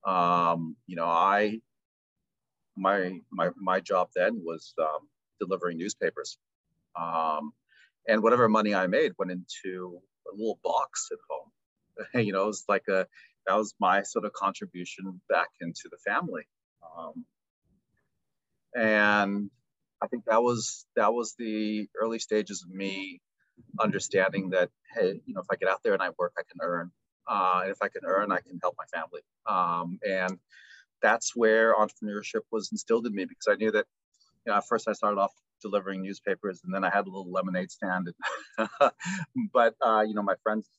Um, 0.05 0.75
you 0.87 0.95
know, 0.95 1.07
I 1.07 1.59
my 2.77 3.19
my 3.31 3.49
my 3.55 3.79
job 3.79 4.09
then 4.15 4.41
was 4.43 4.73
um, 4.79 5.07
delivering 5.39 5.77
newspapers, 5.77 6.37
um, 6.95 7.51
and 8.07 8.21
whatever 8.21 8.47
money 8.47 8.75
I 8.75 8.87
made 8.87 9.13
went 9.17 9.31
into 9.31 9.99
a 10.31 10.35
little 10.35 10.59
box 10.63 11.09
at 11.11 11.17
home. 11.29 12.23
you 12.25 12.33
know, 12.33 12.43
it 12.43 12.47
was 12.47 12.65
like 12.67 12.87
a 12.87 13.07
that 13.47 13.55
was 13.55 13.73
my 13.79 14.03
sort 14.03 14.25
of 14.25 14.33
contribution 14.33 15.21
back 15.29 15.49
into 15.61 15.89
the 15.89 15.97
family. 15.97 16.43
Um, 16.97 17.25
and 18.75 19.49
I 20.01 20.07
think 20.07 20.25
that 20.25 20.43
was 20.43 20.85
that 20.95 21.13
was 21.13 21.35
the 21.37 21.87
early 21.99 22.19
stages 22.19 22.63
of 22.63 22.75
me 22.75 23.21
understanding 23.79 24.49
that 24.51 24.69
hey, 24.93 25.21
you 25.25 25.33
know, 25.33 25.41
if 25.41 25.47
I 25.51 25.55
get 25.55 25.69
out 25.69 25.81
there 25.83 25.93
and 25.93 26.01
I 26.01 26.09
work, 26.17 26.33
I 26.37 26.41
can 26.41 26.59
earn. 26.61 26.91
Uh, 27.27 27.61
and 27.63 27.71
if 27.71 27.77
I 27.81 27.87
can 27.87 28.01
earn, 28.05 28.31
I 28.31 28.39
can 28.39 28.59
help 28.61 28.75
my 28.77 28.85
family. 28.93 29.21
Um, 29.47 29.99
and 30.07 30.37
that's 31.01 31.35
where 31.35 31.75
entrepreneurship 31.75 32.41
was 32.51 32.69
instilled 32.71 33.05
in 33.07 33.15
me 33.15 33.25
because 33.25 33.47
I 33.49 33.55
knew 33.55 33.71
that, 33.71 33.85
you 34.45 34.51
know, 34.51 34.57
at 34.57 34.67
first 34.67 34.87
I 34.87 34.93
started 34.93 35.19
off 35.19 35.33
delivering 35.61 36.03
newspapers 36.03 36.61
and 36.63 36.73
then 36.73 36.83
I 36.83 36.89
had 36.89 37.07
a 37.07 37.09
little 37.09 37.31
lemonade 37.31 37.71
stand. 37.71 38.13
but, 39.53 39.75
uh, 39.81 40.03
you 40.07 40.13
know, 40.13 40.21
my 40.21 40.35
friends 40.43 40.69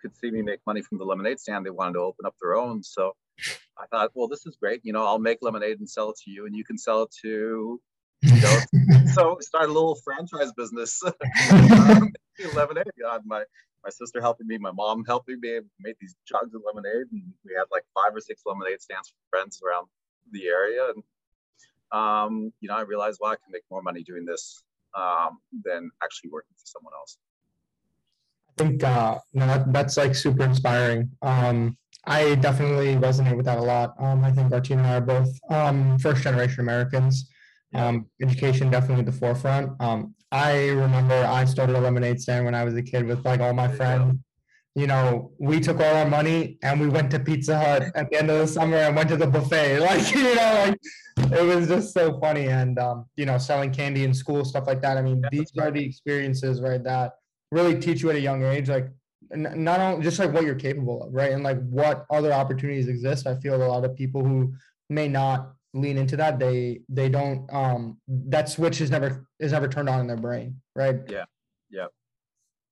could 0.00 0.16
see 0.16 0.30
me 0.30 0.42
make 0.42 0.60
money 0.66 0.82
from 0.82 0.98
the 0.98 1.04
lemonade 1.04 1.40
stand. 1.40 1.66
They 1.66 1.70
wanted 1.70 1.94
to 1.94 2.00
open 2.00 2.26
up 2.26 2.34
their 2.40 2.56
own. 2.56 2.82
So 2.82 3.14
I 3.78 3.86
thought, 3.90 4.10
well, 4.14 4.28
this 4.28 4.46
is 4.46 4.56
great. 4.56 4.80
You 4.84 4.92
know, 4.92 5.04
I'll 5.04 5.18
make 5.18 5.38
lemonade 5.42 5.78
and 5.78 5.88
sell 5.88 6.10
it 6.10 6.16
to 6.24 6.30
you 6.30 6.46
and 6.46 6.54
you 6.54 6.64
can 6.64 6.78
sell 6.78 7.02
it 7.02 7.14
to, 7.22 7.80
you 8.22 8.40
know, 8.40 8.58
so 9.14 9.38
start 9.40 9.68
a 9.68 9.72
little 9.72 9.96
franchise 10.04 10.52
business. 10.56 11.02
lemonade. 12.54 12.90
God, 13.00 13.22
my 13.24 13.44
my 13.84 13.90
sister 13.90 14.20
helping 14.20 14.46
me, 14.46 14.58
my 14.58 14.72
mom 14.72 15.04
helping 15.04 15.38
me, 15.40 15.60
made 15.78 15.94
these 16.00 16.16
jugs 16.26 16.54
of 16.54 16.62
lemonade, 16.66 17.06
and 17.12 17.22
we 17.44 17.54
had 17.56 17.64
like 17.70 17.84
five 17.94 18.14
or 18.14 18.20
six 18.20 18.42
lemonade 18.44 18.80
stands 18.80 19.08
for 19.08 19.16
friends 19.30 19.60
around 19.64 19.86
the 20.32 20.46
area. 20.46 20.88
And 20.94 21.02
um, 21.92 22.52
you 22.60 22.68
know, 22.68 22.76
I 22.76 22.82
realized, 22.82 23.18
well, 23.20 23.32
I 23.32 23.36
can 23.36 23.52
make 23.52 23.62
more 23.70 23.82
money 23.82 24.02
doing 24.02 24.24
this 24.24 24.62
um, 24.96 25.38
than 25.64 25.90
actually 26.02 26.30
working 26.30 26.54
for 26.56 26.66
someone 26.66 26.92
else. 26.98 27.18
I 28.58 28.64
think 28.64 28.82
uh, 28.82 29.18
no, 29.34 29.46
that, 29.46 29.72
that's 29.72 29.96
like 29.96 30.16
super 30.16 30.42
inspiring. 30.42 31.10
Um, 31.22 31.76
I 32.06 32.34
definitely 32.34 32.96
resonate 32.96 33.36
with 33.36 33.46
that 33.46 33.58
a 33.58 33.62
lot. 33.62 33.94
Um, 34.00 34.24
I 34.24 34.32
think 34.32 34.50
Arteen 34.50 34.78
and 34.78 34.86
I 34.86 34.96
are 34.96 35.00
both 35.00 35.28
um, 35.50 35.96
first 36.00 36.22
generation 36.22 36.60
Americans. 36.60 37.30
Um, 37.74 38.06
education 38.20 38.70
definitely 38.70 39.00
at 39.00 39.06
the 39.06 39.12
forefront. 39.12 39.80
Um, 39.80 40.14
I 40.32 40.70
remember 40.70 41.14
I 41.14 41.44
started 41.44 41.76
a 41.76 41.80
lemonade 41.80 42.20
stand 42.20 42.46
when 42.46 42.54
I 42.54 42.64
was 42.64 42.74
a 42.74 42.82
kid 42.82 43.06
with 43.06 43.24
like 43.24 43.40
all 43.40 43.52
my 43.52 43.68
friends. 43.68 44.18
You 44.74 44.88
know, 44.88 45.30
we 45.38 45.60
took 45.60 45.78
all 45.78 45.96
our 45.96 46.08
money 46.08 46.58
and 46.62 46.80
we 46.80 46.88
went 46.88 47.12
to 47.12 47.20
Pizza 47.20 47.58
Hut 47.58 47.84
at 47.94 48.10
the 48.10 48.18
end 48.18 48.30
of 48.30 48.38
the 48.38 48.46
summer 48.46 48.76
and 48.76 48.96
went 48.96 49.08
to 49.10 49.16
the 49.16 49.26
buffet. 49.26 49.78
Like, 49.80 50.12
you 50.12 50.34
know, 50.34 50.64
like 50.66 51.32
it 51.32 51.44
was 51.44 51.68
just 51.68 51.94
so 51.94 52.18
funny. 52.18 52.48
And 52.48 52.78
um, 52.80 53.06
you 53.16 53.26
know, 53.26 53.38
selling 53.38 53.72
candy 53.72 54.02
in 54.02 54.12
school, 54.14 54.44
stuff 54.44 54.66
like 54.66 54.82
that. 54.82 54.96
I 54.96 55.02
mean, 55.02 55.22
these 55.30 55.52
are 55.60 55.70
the 55.70 55.84
experiences, 55.84 56.60
right, 56.60 56.82
that 56.82 57.12
really 57.50 57.78
teach 57.78 58.02
you 58.02 58.10
at 58.10 58.16
a 58.16 58.20
young 58.20 58.42
age, 58.42 58.68
like 58.68 58.88
not 59.30 59.80
only 59.80 60.02
just 60.02 60.18
like 60.18 60.32
what 60.32 60.44
you're 60.44 60.54
capable 60.54 61.02
of, 61.02 61.12
right? 61.12 61.32
And 61.32 61.42
like 61.42 61.58
what 61.68 62.06
other 62.10 62.32
opportunities 62.32 62.88
exist. 62.88 63.26
I 63.26 63.36
feel 63.36 63.54
a 63.54 63.64
lot 63.64 63.84
of 63.84 63.94
people 63.96 64.24
who 64.24 64.54
may 64.88 65.08
not 65.08 65.52
lean 65.74 65.98
into 65.98 66.16
that 66.16 66.38
they 66.38 66.80
they 66.88 67.10
don't 67.10 67.46
um 67.52 68.00
that 68.08 68.48
switch 68.48 68.80
is 68.80 68.90
never 68.90 69.26
is 69.38 69.52
never 69.52 69.68
turned 69.68 69.88
on 69.88 70.00
in 70.00 70.06
their 70.06 70.16
brain 70.16 70.58
right? 70.74 71.00
Yeah. 71.08 71.24
Yeah 71.70 71.86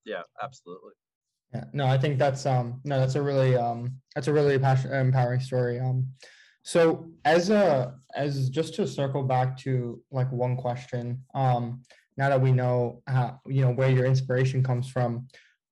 yeah 0.07 0.23
absolutely. 0.43 0.93
Yeah. 1.55 1.65
No 1.73 1.87
i 1.87 1.99
think 1.99 2.19
that's 2.19 2.47
um 2.47 2.81
no 2.85 2.99
that's 2.99 3.17
a 3.17 3.23
really 3.23 3.55
um 3.57 4.01
that's 4.15 4.29
a 4.29 4.33
really 4.33 4.59
passion, 4.59 4.93
empowering 4.93 5.41
story. 5.41 5.79
Um 5.79 6.09
so 6.63 7.11
as 7.25 7.51
a 7.51 7.95
as 8.15 8.49
just 8.49 8.75
to 8.75 8.87
circle 8.87 9.23
back 9.23 9.59
to 9.59 10.03
like 10.11 10.31
one 10.33 10.57
question 10.57 11.23
um 11.35 11.83
now 12.17 12.29
that 12.29 12.41
we 12.41 12.53
know 12.53 13.03
how 13.07 13.41
you 13.47 13.63
know 13.63 13.73
where 13.73 13.91
your 13.91 14.07
inspiration 14.07 14.63
comes 14.63 14.89
from 14.89 15.27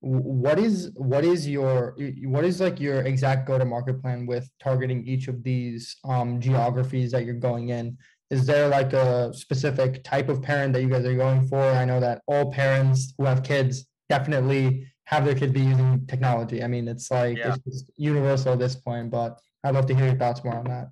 what 0.05 0.59
is 0.59 0.91
what 0.93 1.25
is 1.25 1.47
your 1.47 1.95
what 2.25 2.45
is 2.45 2.61
like 2.61 2.79
your 2.79 3.01
exact 3.01 3.47
go 3.47 3.57
to 3.57 3.65
market 3.65 3.99
plan 4.01 4.27
with 4.27 4.47
targeting 4.59 5.05
each 5.07 5.27
of 5.27 5.41
these 5.41 5.95
um, 6.05 6.39
geographies 6.39 7.11
that 7.11 7.25
you're 7.25 7.33
going 7.33 7.69
in? 7.69 7.97
Is 8.29 8.45
there 8.45 8.67
like 8.67 8.93
a 8.93 9.33
specific 9.33 10.03
type 10.03 10.29
of 10.29 10.43
parent 10.43 10.73
that 10.73 10.83
you 10.83 10.89
guys 10.89 11.05
are 11.05 11.15
going 11.15 11.47
for? 11.47 11.59
I 11.59 11.85
know 11.85 11.99
that 11.99 12.21
all 12.27 12.51
parents 12.51 13.15
who 13.17 13.25
have 13.25 13.41
kids 13.41 13.87
definitely 14.07 14.87
have 15.05 15.25
their 15.25 15.33
kids 15.33 15.53
be 15.53 15.61
using 15.61 16.05
technology. 16.05 16.63
I 16.63 16.67
mean 16.67 16.87
it's 16.87 17.09
like 17.09 17.37
yeah. 17.37 17.55
it's 17.65 17.85
universal 17.97 18.53
at 18.53 18.59
this 18.59 18.75
point 18.75 19.09
but 19.09 19.39
i'd 19.63 19.73
love 19.73 19.87
to 19.87 19.95
hear 19.95 20.05
your 20.05 20.17
thoughts 20.17 20.43
more 20.43 20.55
on 20.55 20.65
that. 20.65 20.89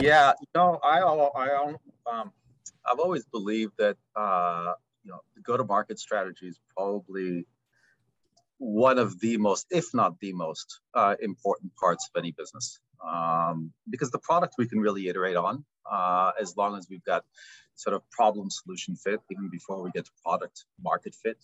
Yeah 0.00 0.32
you 0.40 0.46
know 0.54 0.80
i 0.82 1.00
i 1.00 1.74
um, 2.10 2.32
i've 2.90 2.98
always 2.98 3.24
believed 3.26 3.72
that 3.78 3.96
uh, 4.16 4.72
you 5.04 5.10
know 5.10 5.20
the 5.34 5.42
go 5.42 5.56
to 5.56 5.64
market 5.64 5.98
strategy 5.98 6.46
is 6.46 6.58
probably 6.76 7.46
one 8.58 8.98
of 8.98 9.18
the 9.20 9.36
most, 9.36 9.66
if 9.70 9.94
not 9.94 10.18
the 10.20 10.32
most, 10.32 10.80
uh, 10.94 11.14
important 11.22 11.74
parts 11.76 12.10
of 12.12 12.18
any 12.18 12.32
business. 12.32 12.80
Um, 13.08 13.72
because 13.88 14.10
the 14.10 14.18
product 14.18 14.54
we 14.58 14.68
can 14.68 14.80
really 14.80 15.06
iterate 15.06 15.36
on 15.36 15.64
uh, 15.90 16.32
as 16.40 16.56
long 16.56 16.76
as 16.76 16.88
we've 16.90 17.04
got 17.04 17.24
sort 17.76 17.94
of 17.94 18.02
problem 18.10 18.50
solution 18.50 18.96
fit, 18.96 19.20
even 19.30 19.48
before 19.48 19.80
we 19.82 19.90
get 19.92 20.04
to 20.04 20.10
product 20.24 20.64
market 20.82 21.14
fit. 21.14 21.38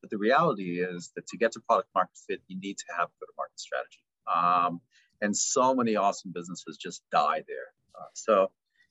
But 0.00 0.10
the 0.10 0.18
reality 0.18 0.80
is 0.80 1.10
that 1.16 1.26
to 1.26 1.36
get 1.36 1.52
to 1.52 1.60
product 1.60 1.88
market 1.94 2.16
fit, 2.28 2.40
you 2.46 2.58
need 2.58 2.78
to 2.78 2.84
have 2.96 3.08
a 3.08 3.12
go-to-market 3.20 3.58
strategy. 3.58 4.00
Um, 4.32 4.80
and 5.20 5.36
so 5.36 5.74
many 5.74 5.96
awesome 5.96 6.32
businesses 6.32 6.78
just 6.78 7.02
die 7.10 7.42
there. 7.46 7.74
Uh, 7.94 8.06
so, 8.14 8.50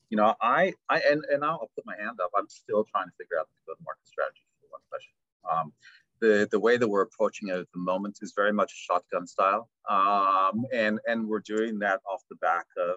you 0.10 0.18
know, 0.18 0.36
I, 0.42 0.74
I 0.90 1.02
and, 1.10 1.24
and 1.32 1.44
I'll 1.44 1.70
put 1.76 1.86
my 1.86 1.96
hand 1.96 2.20
up. 2.22 2.32
I'm 2.36 2.50
still 2.50 2.84
trying 2.84 3.06
to 3.06 3.12
figure 3.18 3.40
out 3.40 3.48
the 3.48 3.72
go 3.72 3.76
to 3.76 3.84
market 3.84 4.08
strategy 4.08 4.42
for 4.60 4.68
one 4.72 4.82
question. 4.90 5.14
Um, 5.50 5.74
the, 6.20 6.48
the 6.52 6.60
way 6.60 6.78
that 6.78 6.88
we're 6.88 7.04
approaching 7.04 7.50
it 7.50 7.58
at 7.58 7.72
the 7.74 7.80
moment 7.80 8.20
is 8.22 8.34
very 8.36 8.52
much 8.52 8.72
shotgun 8.74 9.26
style. 9.28 9.70
Um, 9.90 10.66
and, 10.74 11.00
and 11.08 11.28
we're 11.28 11.40
doing 11.40 11.80
that 11.80 12.02
off 12.12 12.24
the 12.30 12.36
back 12.36 12.66
of 12.78 12.96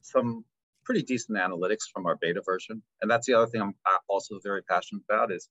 some 0.00 0.44
pretty 0.84 1.02
decent 1.02 1.38
analytics 1.38 1.82
from 1.92 2.06
our 2.06 2.16
beta 2.16 2.42
version. 2.44 2.82
And 3.00 3.10
that's 3.10 3.26
the 3.26 3.34
other 3.34 3.46
thing 3.46 3.62
I'm 3.62 3.74
also 4.08 4.40
very 4.42 4.62
passionate 4.62 5.02
about 5.08 5.30
is, 5.30 5.48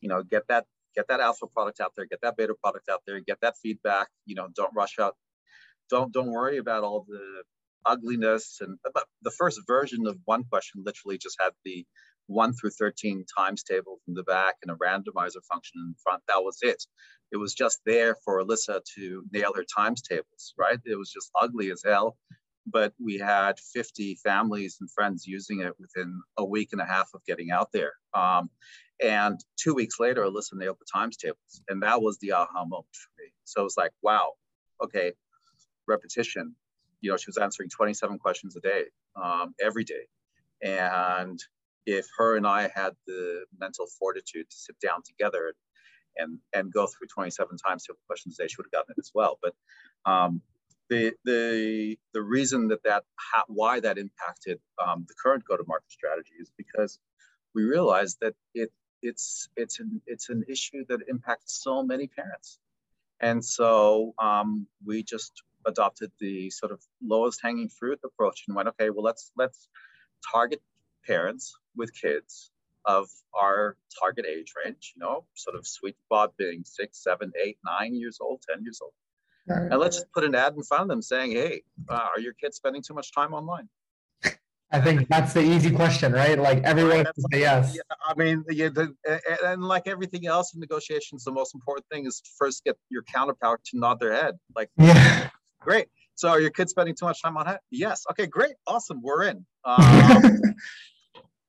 you 0.00 0.08
know, 0.08 0.22
get 0.22 0.46
that, 0.48 0.66
get 0.94 1.08
that 1.08 1.20
alpha 1.20 1.46
product 1.46 1.80
out 1.80 1.92
there, 1.96 2.06
get 2.06 2.20
that 2.22 2.36
beta 2.36 2.54
product 2.62 2.88
out 2.88 3.02
there, 3.06 3.20
get 3.20 3.40
that 3.40 3.56
feedback, 3.56 4.08
you 4.26 4.34
know, 4.34 4.48
don't 4.54 4.74
rush 4.74 4.98
out. 4.98 5.16
Don't, 5.90 6.12
don't 6.12 6.30
worry 6.30 6.58
about 6.58 6.84
all 6.84 7.06
the 7.08 7.42
ugliness 7.86 8.58
and 8.60 8.78
the 9.22 9.30
first 9.30 9.60
version 9.66 10.06
of 10.06 10.18
one 10.24 10.44
question 10.44 10.82
literally 10.84 11.18
just 11.18 11.36
had 11.40 11.52
the 11.64 11.86
1 12.28 12.52
through 12.54 12.70
13 12.70 13.24
times 13.36 13.62
table 13.62 14.00
in 14.06 14.14
the 14.14 14.22
back 14.22 14.56
and 14.62 14.70
a 14.70 14.74
randomizer 14.74 15.42
function 15.50 15.80
in 15.86 15.94
front. 16.02 16.22
That 16.28 16.44
was 16.44 16.58
it. 16.62 16.82
It 17.32 17.36
was 17.36 17.54
just 17.54 17.80
there 17.84 18.16
for 18.24 18.42
Alyssa 18.42 18.80
to 18.96 19.24
nail 19.32 19.52
her 19.54 19.64
times 19.76 20.02
tables, 20.02 20.54
right? 20.56 20.78
It 20.84 20.96
was 20.96 21.10
just 21.10 21.30
ugly 21.40 21.70
as 21.70 21.82
hell. 21.84 22.16
But 22.66 22.92
we 23.02 23.18
had 23.18 23.58
50 23.58 24.18
families 24.22 24.76
and 24.80 24.90
friends 24.90 25.26
using 25.26 25.60
it 25.60 25.72
within 25.78 26.20
a 26.36 26.44
week 26.44 26.70
and 26.72 26.82
a 26.82 26.86
half 26.86 27.08
of 27.14 27.24
getting 27.26 27.50
out 27.50 27.72
there. 27.72 27.94
Um, 28.14 28.50
and 29.02 29.40
two 29.56 29.74
weeks 29.74 29.98
later, 29.98 30.24
Alyssa 30.24 30.54
nailed 30.54 30.78
the 30.78 30.86
times 30.92 31.16
tables. 31.16 31.62
And 31.68 31.82
that 31.82 32.02
was 32.02 32.18
the 32.18 32.32
aha 32.32 32.64
moment 32.64 32.86
for 32.92 33.22
me. 33.22 33.30
So 33.44 33.62
it 33.62 33.64
was 33.64 33.76
like, 33.78 33.92
wow, 34.02 34.32
okay, 34.82 35.12
repetition. 35.86 36.54
You 37.00 37.10
know, 37.10 37.16
she 37.16 37.28
was 37.28 37.38
answering 37.38 37.68
27 37.68 38.18
questions 38.18 38.56
a 38.56 38.60
day, 38.60 38.84
um, 39.16 39.54
every 39.60 39.84
day. 39.84 40.06
And 40.62 41.38
if 41.86 42.06
her 42.18 42.36
and 42.36 42.46
I 42.46 42.70
had 42.74 42.92
the 43.06 43.44
mental 43.58 43.86
fortitude 43.98 44.50
to 44.50 44.56
sit 44.56 44.76
down 44.80 45.02
together 45.04 45.54
and 46.16 46.38
and 46.52 46.72
go 46.72 46.86
through 46.86 47.06
27 47.08 47.56
times 47.58 47.84
to 47.84 47.94
questions, 48.06 48.36
they 48.36 48.48
should 48.48 48.64
have 48.66 48.72
gotten 48.72 48.94
it 48.96 49.00
as 49.00 49.10
well. 49.14 49.38
But 49.42 49.54
um, 50.04 50.42
the 50.88 51.12
the 51.24 51.98
the 52.12 52.22
reason 52.22 52.68
that 52.68 52.82
that 52.84 53.04
ha- 53.16 53.44
why 53.48 53.80
that 53.80 53.98
impacted 53.98 54.58
um, 54.84 55.04
the 55.08 55.14
current 55.22 55.44
go-to-market 55.44 55.90
strategy 55.90 56.34
is 56.40 56.50
because 56.56 56.98
we 57.54 57.64
realized 57.64 58.18
that 58.20 58.34
it 58.54 58.70
it's 59.02 59.48
it's 59.56 59.80
an 59.80 60.00
it's 60.06 60.28
an 60.28 60.44
issue 60.48 60.84
that 60.88 61.00
impacts 61.08 61.62
so 61.62 61.82
many 61.82 62.06
parents, 62.06 62.58
and 63.20 63.44
so 63.44 64.14
um, 64.18 64.66
we 64.84 65.02
just 65.02 65.42
adopted 65.66 66.10
the 66.20 66.50
sort 66.50 66.72
of 66.72 66.82
lowest 67.02 67.40
hanging 67.42 67.68
fruit 67.68 67.98
approach 68.04 68.44
and 68.46 68.56
went, 68.56 68.68
okay, 68.68 68.90
well 68.90 69.04
let's 69.04 69.32
let's 69.36 69.68
target 70.32 70.62
parents 71.06 71.54
with 71.76 71.92
kids 71.94 72.50
of 72.84 73.08
our 73.34 73.76
target 74.00 74.24
age 74.26 74.52
range, 74.64 74.94
you 74.96 75.00
know, 75.00 75.24
sort 75.34 75.56
of 75.56 75.66
sweet 75.66 75.96
spot 76.06 76.32
being 76.38 76.62
six, 76.64 77.02
seven, 77.02 77.32
eight, 77.42 77.58
nine 77.64 77.94
years 77.94 78.18
old, 78.20 78.42
10 78.48 78.62
years 78.62 78.80
old. 78.82 78.92
Right. 79.46 79.70
And 79.70 79.80
let's 79.80 79.96
just 79.96 80.12
put 80.12 80.24
an 80.24 80.34
ad 80.34 80.54
in 80.54 80.62
front 80.62 80.82
of 80.82 80.88
them 80.88 81.02
saying, 81.02 81.32
hey, 81.32 81.62
uh, 81.88 82.08
are 82.16 82.20
your 82.20 82.34
kids 82.34 82.56
spending 82.56 82.82
too 82.82 82.94
much 82.94 83.12
time 83.14 83.34
online? 83.34 83.68
I 84.70 84.80
think 84.82 85.08
that's 85.08 85.32
the 85.32 85.40
easy 85.40 85.70
question, 85.70 86.12
right? 86.12 86.38
Like 86.38 86.62
everyone 86.62 87.06
say 87.32 87.40
yes. 87.40 87.74
Yeah, 87.74 87.96
I 88.06 88.14
mean, 88.14 88.44
yeah, 88.50 88.68
the, 88.68 88.94
and 89.44 89.64
like 89.64 89.86
everything 89.86 90.26
else 90.26 90.52
in 90.52 90.60
negotiations, 90.60 91.24
the 91.24 91.32
most 91.32 91.54
important 91.54 91.86
thing 91.90 92.04
is 92.04 92.20
to 92.20 92.30
first 92.38 92.64
get 92.64 92.76
your 92.90 93.02
counterpart 93.02 93.64
to 93.66 93.78
nod 93.78 93.98
their 93.98 94.12
head. 94.12 94.38
Like, 94.54 94.68
yeah, 94.76 95.30
great. 95.68 95.88
So 96.14 96.30
are 96.30 96.40
your 96.40 96.50
kids 96.50 96.70
spending 96.70 96.94
too 96.94 97.04
much 97.04 97.22
time 97.22 97.36
on 97.36 97.46
it? 97.46 97.60
Yes. 97.70 98.04
Okay, 98.10 98.26
great. 98.26 98.54
Awesome. 98.66 99.00
We're 99.02 99.24
in. 99.24 99.44
Um, 99.64 100.40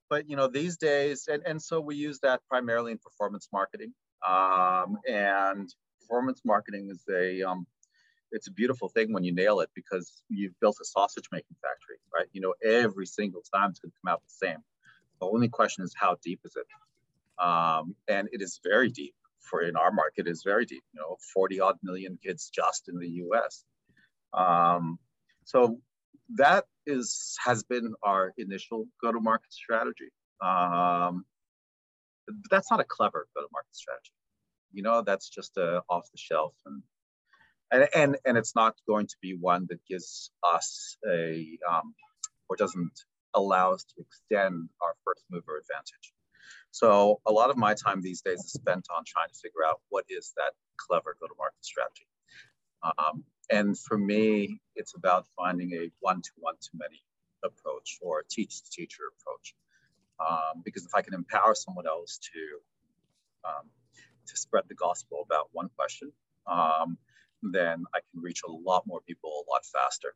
but 0.10 0.28
you 0.30 0.36
know 0.36 0.48
these 0.48 0.76
days 0.76 1.30
and, 1.32 1.42
and 1.46 1.62
so 1.62 1.80
we 1.80 1.96
use 1.96 2.20
that 2.22 2.42
primarily 2.50 2.92
in 2.92 2.98
performance 2.98 3.48
marketing 3.54 3.94
um, 4.28 4.98
and 5.08 5.74
performance 6.02 6.42
marketing 6.44 6.90
is 6.92 7.06
a 7.10 7.44
um, 7.44 7.66
it's 8.32 8.48
a 8.48 8.52
beautiful 8.52 8.90
thing 8.90 9.14
when 9.14 9.24
you 9.24 9.34
nail 9.34 9.62
it 9.62 9.70
because 9.74 10.22
you've 10.28 10.60
built 10.60 10.78
a 10.82 10.86
sausage 10.86 11.26
making 11.32 11.56
factory 11.62 11.98
right 12.14 12.28
you 12.34 12.42
know 12.42 12.54
every 12.62 13.06
single 13.06 13.42
time 13.54 13.70
it's 13.70 13.80
going 13.80 13.92
to 13.92 13.98
come 14.04 14.12
out 14.12 14.22
the 14.28 14.48
same 14.48 14.58
The 15.22 15.28
only 15.28 15.48
question 15.48 15.86
is 15.86 15.94
how 15.96 16.18
deep 16.22 16.42
is 16.44 16.58
it? 16.58 16.68
Um, 17.42 17.96
and 18.10 18.28
it 18.34 18.42
is 18.42 18.60
very 18.64 18.90
deep 18.90 19.16
for 19.40 19.62
in 19.62 19.76
our 19.76 19.92
market 19.92 20.28
is 20.28 20.44
very 20.44 20.66
deep, 20.66 20.84
you 20.94 21.00
know, 21.00 21.18
40 21.34 21.60
odd 21.60 21.78
million 21.84 22.18
kids 22.24 22.50
just 22.50 22.90
in 22.90 23.00
the 23.00 23.08
US. 23.24 23.64
Um, 24.34 25.00
so 25.46 25.80
that 26.36 26.66
is 26.86 27.36
has 27.44 27.64
been 27.64 27.94
our 28.04 28.34
initial 28.38 28.88
go-to-market 29.02 29.52
strategy. 29.52 30.12
Um, 30.42 31.26
that's 32.52 32.70
not 32.70 32.80
a 32.80 32.84
clever 32.84 33.28
go-to-market 33.36 33.76
strategy. 33.76 34.14
You 34.72 34.84
know, 34.84 35.02
that's 35.02 35.30
just 35.30 35.58
a 35.58 35.82
off 35.90 36.10
the 36.12 36.18
shelf 36.18 36.54
and 36.66 36.84
and 37.72 37.88
and, 37.96 38.18
and 38.26 38.38
it's 38.38 38.56
not 38.56 38.76
going 38.88 39.08
to 39.08 39.16
be 39.22 39.36
one 39.36 39.68
that 39.70 39.80
gives 39.88 40.32
us 40.44 40.98
a 41.08 41.58
um, 41.70 41.94
or 42.48 42.56
doesn't 42.56 43.00
allow 43.34 43.74
us 43.74 43.84
to 43.84 44.02
extend 44.02 44.70
our 44.82 44.96
first 45.06 45.24
mover 45.30 45.58
advantage. 45.58 46.14
So 46.72 47.20
a 47.26 47.32
lot 47.32 47.50
of 47.50 47.58
my 47.58 47.74
time 47.74 48.02
these 48.02 48.22
days 48.22 48.40
is 48.40 48.54
spent 48.54 48.88
on 48.96 49.04
trying 49.06 49.30
to 49.30 49.40
figure 49.42 49.66
out 49.68 49.82
what 49.90 50.06
is 50.10 50.34
that 50.38 50.54
clever 50.78 51.16
go-to-market 51.20 51.64
strategy. 51.64 52.08
Um, 52.84 53.24
and 53.50 53.78
for 53.78 53.98
me, 53.98 54.62
it's 54.76 54.96
about 54.96 55.26
finding 55.36 55.74
a 55.74 55.90
one-to-one-to-many 56.00 57.04
approach 57.44 57.98
or 58.02 58.20
a 58.20 58.24
teach-to-teacher 58.30 59.04
approach. 59.20 59.56
Um, 60.20 60.62
because 60.64 60.86
if 60.86 60.94
I 60.94 61.02
can 61.02 61.14
empower 61.14 61.56
someone 61.56 61.88
else 61.88 62.20
to 62.34 63.50
um, 63.50 63.70
to 64.28 64.38
spread 64.38 64.66
the 64.68 64.76
gospel 64.76 65.24
about 65.26 65.48
one 65.54 65.70
question, 65.78 66.12
um, 66.46 66.98
then 67.42 67.86
I 67.96 68.00
can 68.12 68.22
reach 68.22 68.42
a 68.48 68.52
lot 68.52 68.86
more 68.86 69.00
people 69.08 69.30
a 69.30 69.50
lot 69.50 69.66
faster. 69.66 70.14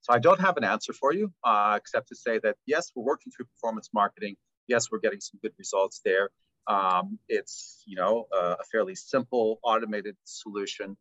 So 0.00 0.12
I 0.12 0.18
don't 0.18 0.40
have 0.40 0.56
an 0.56 0.64
answer 0.64 0.92
for 0.92 1.12
you, 1.12 1.32
uh, 1.44 1.74
except 1.76 2.08
to 2.08 2.16
say 2.16 2.38
that 2.40 2.56
yes, 2.66 2.90
we're 2.94 3.04
working 3.04 3.32
through 3.32 3.46
performance 3.46 3.90
marketing. 3.94 4.36
Yes, 4.66 4.90
we're 4.90 4.98
getting 4.98 5.20
some 5.20 5.38
good 5.42 5.52
results 5.58 6.00
there. 6.04 6.30
Um, 6.66 7.18
it's 7.28 7.84
you 7.86 7.96
know 7.96 8.26
a, 8.32 8.56
a, 8.58 8.64
fairly 8.72 8.96
simple 8.96 9.60
automated 9.62 10.16
solution. 10.24 10.96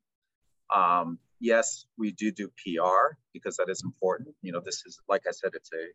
Um, 0.74 1.18
yes, 1.40 1.86
we 1.98 2.12
do 2.12 2.32
do 2.32 2.50
PR 2.50 3.18
because 3.34 3.58
that 3.58 3.70
is 3.70 3.84
important. 3.84 4.36
You 4.42 4.52
know, 4.52 4.62
this 4.64 4.84
is 4.86 5.00
like 5.08 5.24
I 5.28 5.32
said, 5.32 5.52
it's 5.54 5.72
a 5.74 5.88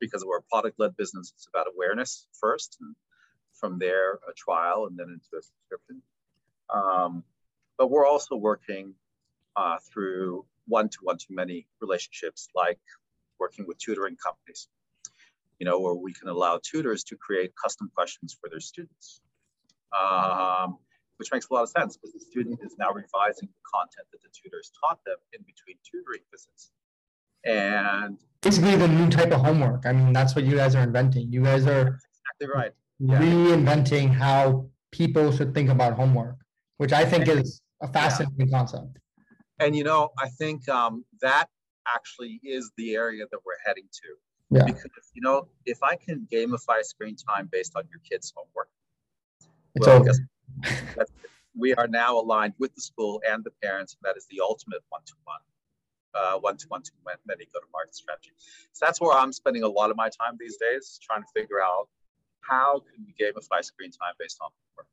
because 0.00 0.24
we're 0.24 0.38
a 0.38 0.42
product-led 0.42 0.96
business. 0.96 1.32
It's 1.36 1.48
about 1.48 1.66
awareness 1.74 2.26
first, 2.40 2.76
and 2.80 2.94
from 3.54 3.78
there 3.78 4.14
a 4.14 4.32
trial, 4.36 4.86
and 4.86 4.98
then 4.98 5.06
into 5.08 5.38
a 5.38 5.42
subscription. 5.42 6.02
Um, 6.72 7.24
but 7.78 7.90
we're 7.90 8.06
also 8.06 8.36
working 8.36 8.94
uh, 9.56 9.78
through 9.92 10.46
one-to-one-to-many 10.66 11.66
relationships, 11.80 12.48
like 12.54 12.80
working 13.38 13.66
with 13.66 13.78
tutoring 13.78 14.16
companies 14.16 14.68
you 15.58 15.66
know, 15.66 15.80
where 15.80 15.94
we 15.94 16.12
can 16.12 16.28
allow 16.28 16.60
tutors 16.62 17.04
to 17.04 17.16
create 17.16 17.52
custom 17.62 17.90
questions 17.94 18.36
for 18.38 18.50
their 18.50 18.60
students, 18.60 19.20
um, 19.98 20.78
which 21.16 21.30
makes 21.32 21.48
a 21.50 21.54
lot 21.54 21.62
of 21.62 21.68
sense 21.68 21.96
because 21.96 22.12
the 22.12 22.20
student 22.20 22.60
is 22.62 22.74
now 22.78 22.88
revising 22.88 23.48
the 23.48 23.64
content 23.72 24.06
that 24.12 24.22
the 24.22 24.28
tutors 24.32 24.70
taught 24.80 24.98
them 25.04 25.16
in 25.32 25.40
between 25.42 25.76
tutoring 25.84 26.22
visits. 26.30 26.72
And 27.44 28.18
basically 28.42 28.76
the 28.76 28.88
new 28.88 29.08
type 29.10 29.32
of 29.32 29.40
homework. 29.40 29.86
I 29.86 29.92
mean, 29.92 30.12
that's 30.12 30.34
what 30.34 30.44
you 30.44 30.56
guys 30.56 30.74
are 30.74 30.82
inventing. 30.82 31.32
You 31.32 31.42
guys 31.42 31.66
are 31.66 31.98
exactly 32.38 32.48
right. 32.54 32.72
Reinventing 33.02 34.10
how 34.12 34.68
people 34.92 35.32
should 35.32 35.54
think 35.54 35.68
about 35.70 35.94
homework, 35.94 36.36
which 36.78 36.92
I 36.92 37.04
think 37.04 37.28
is 37.28 37.60
a 37.82 37.88
fascinating 37.88 38.48
yeah. 38.48 38.58
concept. 38.58 38.98
And 39.58 39.76
you 39.76 39.84
know, 39.84 40.10
I 40.18 40.28
think 40.28 40.68
um, 40.68 41.04
that 41.20 41.48
actually 41.86 42.40
is 42.42 42.70
the 42.76 42.94
area 42.94 43.24
that 43.30 43.38
we're 43.44 43.58
heading 43.64 43.88
to. 43.92 44.56
Yeah. 44.58 44.64
Because 44.64 45.10
you 45.14 45.22
know, 45.22 45.48
if 45.66 45.82
I 45.82 45.96
can 45.96 46.26
gamify 46.32 46.82
screen 46.82 47.16
time 47.16 47.48
based 47.50 47.72
on 47.76 47.84
your 47.90 48.00
kids' 48.08 48.32
homework, 48.34 48.68
it's 49.74 49.86
well, 49.86 50.02
guess, 50.02 50.18
we 51.56 51.74
are 51.74 51.86
now 51.86 52.18
aligned 52.18 52.54
with 52.58 52.74
the 52.74 52.80
school 52.80 53.22
and 53.28 53.44
the 53.44 53.50
parents, 53.62 53.94
and 53.94 54.08
that 54.08 54.16
is 54.16 54.26
the 54.26 54.40
ultimate 54.42 54.82
one-to-one, 54.88 55.40
uh, 56.14 56.38
one-to-one 56.38 56.82
to 56.82 56.90
many 57.26 57.44
go-to-market 57.52 57.94
strategy. 57.94 58.32
So 58.72 58.86
that's 58.86 59.00
where 59.00 59.16
I'm 59.16 59.32
spending 59.32 59.62
a 59.62 59.68
lot 59.68 59.90
of 59.90 59.96
my 59.96 60.08
time 60.08 60.36
these 60.38 60.56
days, 60.56 60.98
trying 61.02 61.22
to 61.22 61.28
figure 61.34 61.62
out 61.62 61.88
how 62.40 62.80
can 62.80 63.06
we 63.06 63.14
gamify 63.24 63.64
screen 63.64 63.90
time 63.90 64.14
based 64.18 64.38
on 64.40 64.50
homework. 64.50 64.88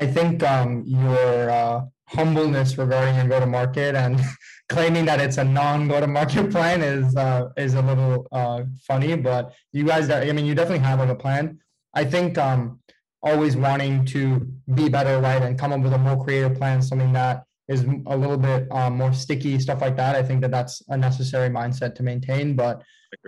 I 0.00 0.06
think 0.06 0.42
um, 0.42 0.84
your 0.86 1.50
uh, 1.50 1.82
humbleness 2.08 2.76
regarding 2.78 3.14
your 3.16 3.28
go-to-market 3.28 3.94
and 3.94 4.20
claiming 4.68 5.04
that 5.04 5.20
it's 5.20 5.36
a 5.36 5.44
non-go-to-market 5.44 6.50
plan 6.54 6.82
is 6.82 7.14
uh, 7.14 7.50
is 7.56 7.74
a 7.74 7.82
little 7.82 8.26
uh, 8.32 8.64
funny. 8.86 9.16
But 9.16 9.52
you 9.72 9.84
guys, 9.84 10.10
I 10.10 10.32
mean, 10.32 10.46
you 10.46 10.54
definitely 10.54 10.84
have 10.84 11.00
a 11.00 11.14
plan. 11.14 11.60
I 11.94 12.04
think 12.04 12.38
um, 12.38 12.80
always 13.22 13.56
wanting 13.56 14.04
to 14.06 14.46
be 14.74 14.88
better, 14.88 15.20
right, 15.20 15.42
and 15.42 15.58
come 15.58 15.72
up 15.72 15.80
with 15.80 15.92
a 15.92 15.98
more 15.98 16.22
creative 16.22 16.56
plan, 16.56 16.82
something 16.82 17.12
that 17.12 17.44
is 17.68 17.84
a 18.06 18.16
little 18.16 18.36
bit 18.36 18.66
um, 18.70 18.96
more 18.96 19.12
sticky, 19.12 19.58
stuff 19.58 19.80
like 19.80 19.96
that. 19.96 20.16
I 20.16 20.22
think 20.22 20.40
that 20.42 20.50
that's 20.50 20.82
a 20.88 20.96
necessary 20.96 21.48
mindset 21.48 21.94
to 21.96 22.02
maintain. 22.02 22.54
But 22.54 22.82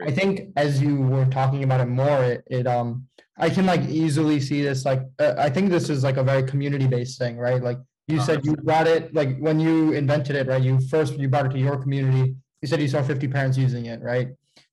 I 0.04 0.10
think 0.10 0.50
as 0.56 0.82
you 0.82 1.00
were 1.00 1.26
talking 1.26 1.62
about 1.64 1.80
it 1.80 1.86
more, 1.86 2.24
it, 2.24 2.44
it 2.46 2.66
um 2.66 3.06
I 3.38 3.50
can 3.50 3.66
like 3.66 3.82
easily 3.88 4.40
see 4.40 4.62
this 4.62 4.84
like 4.84 5.02
uh, 5.18 5.34
I 5.38 5.50
think 5.50 5.70
this 5.70 5.88
is 5.90 6.02
like 6.04 6.16
a 6.16 6.24
very 6.24 6.42
community 6.42 6.86
based 6.86 7.18
thing, 7.18 7.36
right? 7.36 7.62
Like 7.62 7.78
you 8.06 8.20
said 8.20 8.44
you 8.44 8.54
brought 8.56 8.86
it 8.86 9.14
like 9.14 9.38
when 9.38 9.58
you 9.60 9.92
invented 9.92 10.36
it, 10.36 10.46
right? 10.46 10.62
You 10.62 10.80
first 10.88 11.18
you 11.18 11.28
brought 11.28 11.46
it 11.46 11.50
to 11.50 11.58
your 11.58 11.76
community. 11.78 12.34
You 12.60 12.68
said 12.68 12.80
you 12.80 12.88
saw 12.88 13.02
50 13.02 13.28
parents 13.28 13.58
using 13.58 13.86
it, 13.86 14.00
right? 14.00 14.28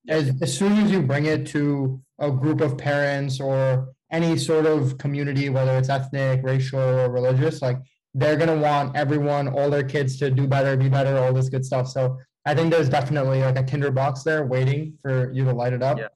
As, 0.08 0.32
as 0.42 0.58
soon 0.58 0.74
as 0.74 0.92
you 0.92 1.02
bring 1.02 1.26
it 1.26 1.46
to 1.48 2.02
a 2.20 2.32
group 2.32 2.62
of 2.62 2.78
parents 2.78 3.40
or 3.40 3.90
any 4.12 4.38
sort 4.38 4.66
of 4.66 4.98
community, 4.98 5.50
whether 5.50 5.78
it's 5.78 5.90
ethnic, 5.90 6.42
racial, 6.44 6.80
or 6.80 7.10
religious, 7.10 7.62
like 7.62 7.78
they're 8.14 8.36
gonna 8.36 8.58
want 8.58 8.96
everyone, 8.96 9.48
all 9.48 9.70
their 9.70 9.84
kids 9.84 10.18
to 10.18 10.30
do 10.30 10.48
better, 10.48 10.76
be 10.76 10.90
better, 10.90 11.18
all 11.18 11.34
this 11.34 11.50
good 11.50 11.66
stuff. 11.66 11.88
So 11.88 12.18
I 12.46 12.56
think 12.56 12.72
there's 12.72 12.90
definitely 12.90 13.42
like 13.42 13.58
a 13.58 13.64
Tinder 13.64 13.92
box 13.92 14.24
there 14.24 14.46
waiting 14.46 14.98
for 15.02 15.32
you 15.32 15.46
to 15.46 15.54
light 15.54 15.74
it 15.74 15.84
up. 15.84 15.98
Yeah. 15.98 16.08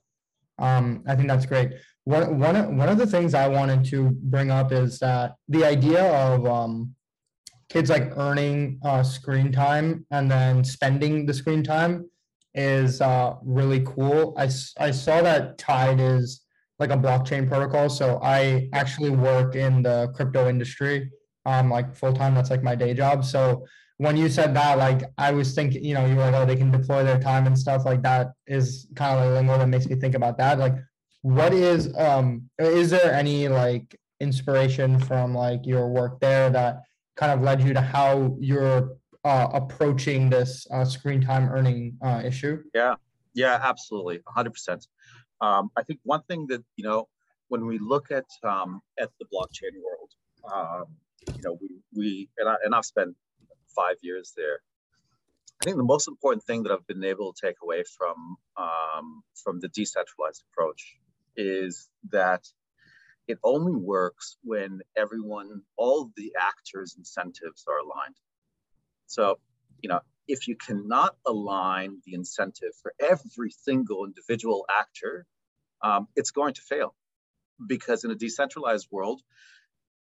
Um, 0.57 1.03
I 1.07 1.15
think 1.15 1.27
that's 1.27 1.45
great. 1.45 1.73
One, 2.05 2.39
one, 2.39 2.77
one 2.77 2.89
of 2.89 2.97
the 2.97 3.07
things 3.07 3.33
I 3.33 3.47
wanted 3.47 3.83
to 3.85 4.11
bring 4.11 4.51
up 4.51 4.71
is 4.71 4.99
that 4.99 5.35
the 5.49 5.65
idea 5.65 6.03
of 6.03 6.45
um, 6.45 6.95
kids 7.69 7.89
like 7.89 8.15
earning 8.17 8.79
uh, 8.83 9.03
screen 9.03 9.51
time 9.51 10.05
and 10.11 10.29
then 10.29 10.63
spending 10.63 11.25
the 11.25 11.33
screen 11.33 11.63
time 11.63 12.09
is 12.53 13.01
uh, 13.01 13.35
really 13.43 13.81
cool. 13.81 14.33
I, 14.37 14.49
I 14.79 14.91
saw 14.91 15.21
that 15.21 15.57
Tide 15.57 15.99
is 15.99 16.44
like 16.79 16.91
a 16.91 16.97
blockchain 16.97 17.47
protocol. 17.47 17.89
So 17.89 18.19
I 18.21 18.69
actually 18.73 19.11
work 19.11 19.55
in 19.55 19.81
the 19.81 20.11
crypto 20.15 20.49
industry, 20.49 21.11
um, 21.45 21.69
like 21.69 21.95
full 21.95 22.13
time. 22.13 22.35
That's 22.35 22.49
like 22.49 22.63
my 22.63 22.75
day 22.75 22.93
job. 22.93 23.23
So 23.23 23.65
when 23.97 24.17
you 24.17 24.27
said 24.29 24.53
that, 24.55 24.77
like 24.77 25.03
I 25.17 25.31
was 25.31 25.53
thinking, 25.53 25.83
you 25.83 25.93
know, 25.93 26.05
you 26.05 26.15
were 26.15 26.23
like, 26.23 26.33
oh, 26.33 26.45
they 26.45 26.55
can 26.55 26.71
deploy 26.71 27.03
their 27.03 27.19
time 27.19 27.47
and 27.47 27.57
stuff 27.57 27.85
like 27.85 28.01
that 28.03 28.33
is 28.47 28.87
kind 28.95 29.17
of 29.17 29.25
like 29.25 29.35
lingo 29.35 29.57
that 29.57 29.67
makes 29.67 29.87
me 29.87 29.95
think 29.95 30.15
about 30.15 30.37
that. 30.37 30.59
Like, 30.59 30.75
what 31.21 31.53
is 31.53 31.95
um 31.97 32.49
is 32.59 32.91
there 32.91 33.11
any 33.13 33.47
like 33.47 33.99
inspiration 34.19 34.99
from 34.99 35.33
like 35.33 35.65
your 35.65 35.87
work 35.89 36.19
there 36.19 36.49
that 36.49 36.83
kind 37.15 37.31
of 37.31 37.41
led 37.41 37.63
you 37.63 37.73
to 37.73 37.81
how 37.81 38.35
you're 38.39 38.97
uh, 39.23 39.49
approaching 39.53 40.29
this 40.29 40.67
uh, 40.71 40.85
screen 40.85 41.21
time 41.21 41.49
earning 41.49 41.97
uh, 42.01 42.21
issue? 42.23 42.61
Yeah, 42.73 42.95
yeah, 43.33 43.59
absolutely, 43.61 44.19
100%. 44.19 44.87
Um, 45.41 45.69
I 45.77 45.83
think 45.83 45.99
one 46.03 46.23
thing 46.23 46.47
that 46.49 46.63
you 46.75 46.83
know 46.83 47.07
when 47.47 47.65
we 47.65 47.77
look 47.79 48.11
at 48.11 48.25
um, 48.43 48.81
at 48.99 49.09
the 49.19 49.25
blockchain 49.25 49.73
world, 49.83 50.11
um, 50.53 50.85
you 51.35 51.41
know, 51.43 51.57
we 51.61 51.69
we 51.95 52.29
and, 52.37 52.49
I, 52.49 52.55
and 52.63 52.75
I've 52.75 52.85
spent 52.85 53.15
five 53.75 53.95
years 54.01 54.33
there. 54.35 54.59
I 55.61 55.65
think 55.65 55.77
the 55.77 55.83
most 55.83 56.07
important 56.07 56.43
thing 56.43 56.63
that 56.63 56.71
I've 56.71 56.85
been 56.87 57.03
able 57.03 57.33
to 57.33 57.47
take 57.47 57.55
away 57.63 57.83
from 57.97 58.37
um, 58.57 59.23
from 59.43 59.59
the 59.59 59.69
decentralized 59.69 60.43
approach 60.51 60.95
is 61.35 61.89
that 62.11 62.45
it 63.27 63.39
only 63.43 63.73
works 63.73 64.37
when 64.43 64.81
everyone, 64.95 65.61
all 65.77 66.11
the 66.15 66.33
actors' 66.39 66.95
incentives 66.97 67.65
are 67.67 67.79
aligned. 67.79 68.15
So, 69.07 69.39
you 69.81 69.89
know, 69.89 69.99
if 70.27 70.47
you 70.47 70.55
cannot 70.55 71.15
align 71.25 72.01
the 72.05 72.13
incentive 72.13 72.71
for 72.81 72.93
every 72.99 73.51
single 73.51 74.05
individual 74.05 74.65
actor, 74.69 75.25
um, 75.81 76.07
it's 76.15 76.31
going 76.31 76.53
to 76.53 76.61
fail. 76.61 76.95
Because 77.65 78.03
in 78.03 78.11
a 78.11 78.15
decentralized 78.15 78.87
world, 78.91 79.21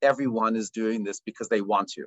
everyone 0.01 0.57
is 0.57 0.71
doing 0.71 1.03
this 1.05 1.21
because 1.21 1.49
they 1.49 1.61
want 1.61 1.89
to. 1.91 2.07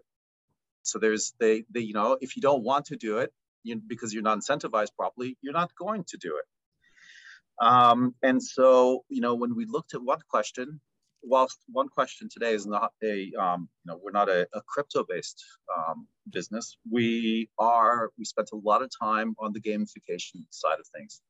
So 0.84 1.00
there's 1.00 1.34
they, 1.40 1.66
they 1.70 1.82
you 1.82 1.94
know, 1.94 2.18
if 2.22 2.36
you 2.36 2.42
don't 2.42 2.64
want 2.64 2.86
to 2.86 2.96
do 2.96 3.18
it 3.18 3.34
you, 3.64 3.82
because 3.86 4.14
you're 4.14 4.24
not 4.24 4.38
incentivized 4.38 4.96
properly, 4.96 5.38
you're 5.42 5.54
not 5.54 5.72
going 5.76 6.06
to 6.10 6.18
do 6.18 6.38
it. 6.38 7.66
Um, 7.66 8.16
and 8.22 8.42
so, 8.42 9.04
you 9.10 9.22
know, 9.22 9.36
when 9.36 9.56
we 9.56 9.66
looked 9.66 9.94
at 9.94 10.02
one 10.02 10.20
question, 10.30 10.80
whilst 11.28 11.60
one 11.68 11.90
question 11.90 12.30
today 12.32 12.54
is 12.54 12.66
not 12.68 12.94
a, 13.04 13.32
um, 13.40 13.70
you 13.86 13.92
know, 13.92 14.00
we're 14.04 14.12
not 14.12 14.30
a, 14.30 14.48
a 14.54 14.62
crypto-based 14.68 15.44
um, 15.76 16.08
business. 16.32 16.78
We 16.92 17.50
are, 17.60 18.12
we 18.18 18.26
spent 18.26 18.50
a 18.54 18.58
lot 18.58 18.82
of 18.84 18.92
time 19.02 19.36
on 19.40 19.54
the 19.54 19.62
gamification 19.62 20.46
side 20.52 20.80
of 20.80 20.88
things. 20.96 21.22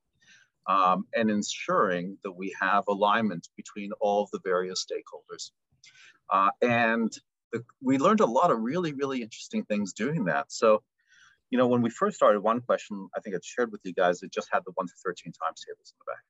um, 0.68 1.06
and 1.16 1.30
ensuring 1.30 2.18
that 2.24 2.32
we 2.32 2.56
have 2.60 2.86
alignment 2.88 3.48
between 3.56 3.92
all 4.02 4.24
of 4.24 4.32
the 4.32 4.40
various 4.44 4.86
stakeholders. 4.86 5.52
Uh, 6.30 6.50
and 6.62 7.14
the, 7.54 7.64
we 7.82 7.98
learned 7.98 8.22
a 8.22 8.26
lot 8.26 8.52
of 8.52 8.60
really, 8.60 8.94
really 8.94 9.22
interesting 9.22 9.64
things 9.66 9.94
doing 9.94 10.26
that. 10.26 10.52
So, 10.52 10.82
you 11.52 11.58
know, 11.58 11.68
when 11.68 11.82
we 11.82 11.90
first 11.90 12.18
started, 12.18 12.42
one 12.42 12.62
question 12.62 13.10
I 13.16 13.20
think 13.22 13.36
I 13.36 13.40
shared 13.44 13.72
with 13.72 13.82
you 13.84 13.94
guys, 13.94 14.24
it 14.24 14.34
just 14.34 14.50
had 14.52 14.62
the 14.66 14.72
1 14.76 14.88
to 14.88 14.94
13 15.06 15.34
times 15.34 15.64
tables 15.68 15.94
in 15.94 16.00
the 16.00 16.12
back. 16.12 16.24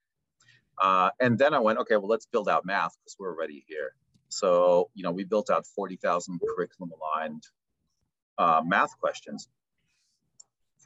Uh, 0.81 1.09
and 1.19 1.37
then 1.37 1.53
I 1.53 1.59
went, 1.59 1.79
okay, 1.79 1.97
well, 1.97 2.07
let's 2.07 2.25
build 2.25 2.49
out 2.49 2.65
math 2.65 2.95
because 2.99 3.15
we're 3.19 3.33
already 3.33 3.63
here. 3.67 3.93
So, 4.29 4.89
you 4.93 5.03
know, 5.03 5.11
we 5.11 5.23
built 5.23 5.49
out 5.49 5.65
40,000 5.65 6.39
curriculum 6.55 6.91
aligned 6.91 7.43
uh, 8.37 8.61
math 8.65 8.97
questions 8.99 9.47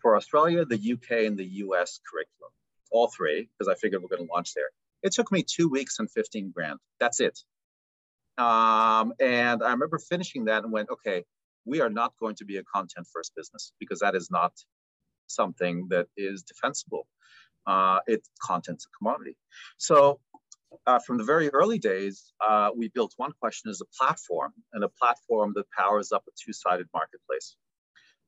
for 0.02 0.16
Australia, 0.16 0.66
the 0.66 0.94
UK, 0.94 1.26
and 1.26 1.38
the 1.38 1.46
US 1.46 2.00
curriculum, 2.10 2.52
all 2.92 3.08
three, 3.08 3.50
because 3.58 3.68
I 3.68 3.76
figured 3.76 4.02
we're 4.02 4.16
going 4.16 4.28
to 4.28 4.34
launch 4.34 4.54
there. 4.54 4.70
It 5.02 5.14
took 5.14 5.32
me 5.32 5.44
two 5.44 5.70
weeks 5.70 6.00
and 6.00 6.10
15 6.12 6.52
grand. 6.52 6.80
That's 7.00 7.20
it. 7.20 7.40
Um, 8.38 9.14
and 9.20 9.64
I 9.64 9.72
remember 9.72 9.98
finishing 9.98 10.46
that 10.46 10.64
and 10.64 10.72
went, 10.72 10.90
okay, 10.90 11.24
we 11.66 11.82
are 11.82 11.90
not 11.90 12.14
going 12.20 12.36
to 12.36 12.46
be 12.46 12.58
a 12.58 12.64
content 12.64 13.08
first 13.12 13.34
business 13.36 13.74
because 13.80 14.00
that 14.00 14.16
is 14.16 14.32
not 14.32 14.54
something 15.28 15.88
that 15.90 16.08
is 16.18 16.44
defensible. 16.44 17.08
Uh, 17.70 18.00
it's 18.08 18.28
content's 18.42 18.86
a 18.86 18.98
commodity. 18.98 19.38
So 19.78 20.20
uh, 20.88 21.00
from 21.06 21.18
the 21.20 21.24
very 21.24 21.50
early 21.50 21.78
days, 21.78 22.34
uh, 22.48 22.70
we 22.76 22.88
built 22.88 23.14
one 23.18 23.32
question 23.40 23.70
as 23.70 23.80
a 23.82 23.86
platform 23.98 24.54
and 24.74 24.84
a 24.84 24.90
platform 24.90 25.54
that 25.56 25.66
powers 25.72 26.12
up 26.12 26.24
a 26.28 26.32
two-sided 26.44 26.88
marketplace. 26.94 27.56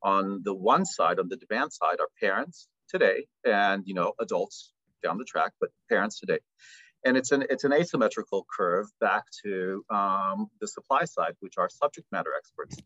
On 0.03 0.41
the 0.43 0.53
one 0.53 0.85
side, 0.85 1.17
on 1.19 1.27
the 1.27 1.37
demand 1.37 1.73
side, 1.73 1.99
are 1.99 2.09
parents 2.19 2.67
today 2.87 3.25
and 3.43 3.83
you 3.85 3.93
know 3.93 4.13
adults 4.19 4.73
down 5.03 5.17
the 5.17 5.25
track, 5.25 5.53
but 5.59 5.69
parents 5.89 6.19
today. 6.19 6.39
And 7.05 7.17
it's 7.17 7.31
an 7.31 7.43
it's 7.49 7.63
an 7.63 7.73
asymmetrical 7.73 8.45
curve 8.55 8.87
back 8.99 9.23
to 9.43 9.83
um, 9.89 10.47
the 10.59 10.67
supply 10.67 11.05
side, 11.05 11.33
which 11.39 11.55
are 11.57 11.69
subject 11.69 12.07
matter 12.11 12.31
experts, 12.37 12.77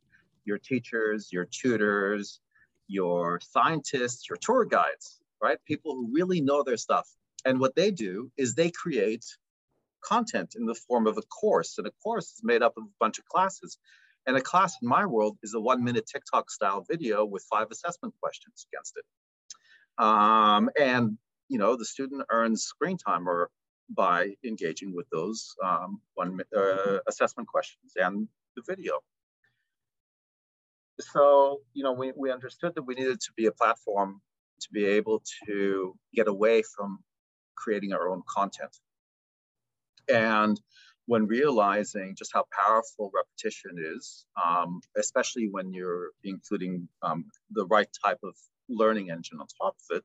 your 0.45 0.57
teachers, 0.57 1.29
your 1.33 1.45
tutors, 1.45 2.39
your 2.87 3.39
scientists, 3.41 4.29
your 4.29 4.37
tour 4.37 4.63
guides, 4.63 5.19
right? 5.45 5.60
People 5.65 5.93
who 5.93 6.10
really 6.12 6.41
know 6.41 6.63
their 6.63 6.77
stuff. 6.88 7.08
And 7.45 7.60
what 7.60 7.75
they 7.75 7.91
do 7.91 8.31
is 8.36 8.55
they 8.55 8.71
create 8.71 9.25
content 10.03 10.55
in 10.58 10.65
the 10.65 10.79
form 10.88 11.05
of 11.05 11.17
a 11.17 11.21
course. 11.41 11.77
And 11.77 11.86
a 11.88 11.91
course 12.03 12.27
is 12.34 12.41
made 12.43 12.63
up 12.63 12.73
of 12.77 12.84
a 12.84 12.97
bunch 12.99 13.19
of 13.19 13.25
classes. 13.25 13.77
And 14.25 14.36
a 14.36 14.41
class 14.41 14.75
in 14.81 14.88
my 14.88 15.05
world 15.05 15.38
is 15.43 15.53
a 15.53 15.60
one 15.60 15.84
minute 15.84 16.08
TikTok 16.12 16.49
style 16.49 16.84
video 16.89 17.25
with 17.25 17.45
five 17.53 17.67
assessment 17.71 18.15
questions 18.21 18.65
against 18.67 18.93
it. 18.99 19.05
Um, 20.03 20.69
and, 20.79 21.17
you 21.47 21.60
know, 21.60 21.77
the 21.77 21.86
student 21.86 22.23
earns 22.31 22.63
screen 22.63 22.97
time 22.97 23.29
or 23.29 23.51
by 23.88 24.34
engaging 24.43 24.95
with 24.95 25.08
those 25.12 25.53
um, 25.63 26.01
one 26.15 26.39
uh, 26.58 26.97
assessment 27.08 27.47
questions 27.47 27.91
and 27.95 28.27
the 28.55 28.63
video. 28.67 28.93
So, 30.99 31.62
you 31.73 31.84
know, 31.84 31.93
we, 31.93 32.13
we 32.15 32.31
understood 32.31 32.73
that 32.75 32.84
we 32.84 32.95
needed 32.95 33.19
to 33.19 33.31
be 33.38 33.45
a 33.45 33.51
platform 33.51 34.21
to 34.61 34.67
be 34.71 34.85
able 34.85 35.23
to 35.47 35.95
get 36.13 36.27
away 36.27 36.63
from 36.75 36.99
creating 37.55 37.93
our 37.93 38.09
own 38.09 38.21
content. 38.27 38.75
And 40.07 40.59
when 41.07 41.27
realizing 41.27 42.15
just 42.17 42.31
how 42.33 42.45
powerful 42.51 43.11
repetition 43.13 43.75
is, 43.95 44.25
um, 44.43 44.81
especially 44.97 45.47
when 45.49 45.71
you're 45.71 46.09
including 46.23 46.87
um, 47.03 47.25
the 47.51 47.65
right 47.67 47.87
type 48.03 48.19
of 48.23 48.35
learning 48.69 49.11
engine 49.11 49.39
on 49.39 49.47
top 49.61 49.75
of 49.89 49.97
it, 49.97 50.03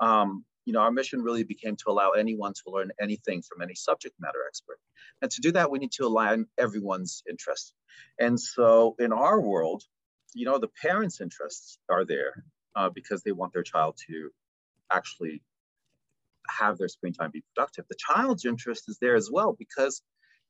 um, 0.00 0.44
you 0.64 0.72
know, 0.72 0.80
our 0.80 0.92
mission 0.92 1.22
really 1.22 1.42
became 1.42 1.76
to 1.76 1.84
allow 1.88 2.10
anyone 2.10 2.52
to 2.52 2.62
learn 2.70 2.92
anything 3.00 3.42
from 3.42 3.62
any 3.62 3.74
subject 3.74 4.14
matter 4.20 4.38
expert. 4.46 4.78
And 5.20 5.30
to 5.30 5.40
do 5.40 5.52
that, 5.52 5.70
we 5.70 5.80
need 5.80 5.92
to 5.92 6.06
align 6.06 6.46
everyone's 6.56 7.22
interests. 7.28 7.74
And 8.20 8.38
so 8.38 8.94
in 8.98 9.12
our 9.12 9.40
world, 9.40 9.82
you 10.34 10.46
know, 10.46 10.58
the 10.58 10.68
parents' 10.68 11.20
interests 11.20 11.78
are 11.90 12.04
there 12.04 12.44
uh, 12.74 12.90
because 12.90 13.22
they 13.22 13.32
want 13.32 13.52
their 13.52 13.62
child 13.62 13.98
to 14.08 14.30
actually 14.90 15.42
have 16.48 16.78
their 16.78 16.88
screen 16.88 17.12
time 17.12 17.30
be 17.30 17.42
productive. 17.54 17.84
The 17.88 17.96
child's 17.98 18.44
interest 18.44 18.84
is 18.88 18.98
there 19.00 19.16
as 19.16 19.30
well 19.32 19.54
because, 19.58 20.02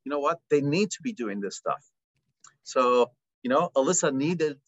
you 0.04 0.10
know 0.10 0.18
what, 0.18 0.40
they 0.50 0.60
need 0.60 0.90
to 0.92 1.02
be 1.02 1.12
doing 1.12 1.40
this 1.40 1.56
stuff. 1.56 1.84
So, 2.64 3.10
you 3.42 3.50
know, 3.50 3.70
Alyssa 3.76 4.12
needed 4.14 4.58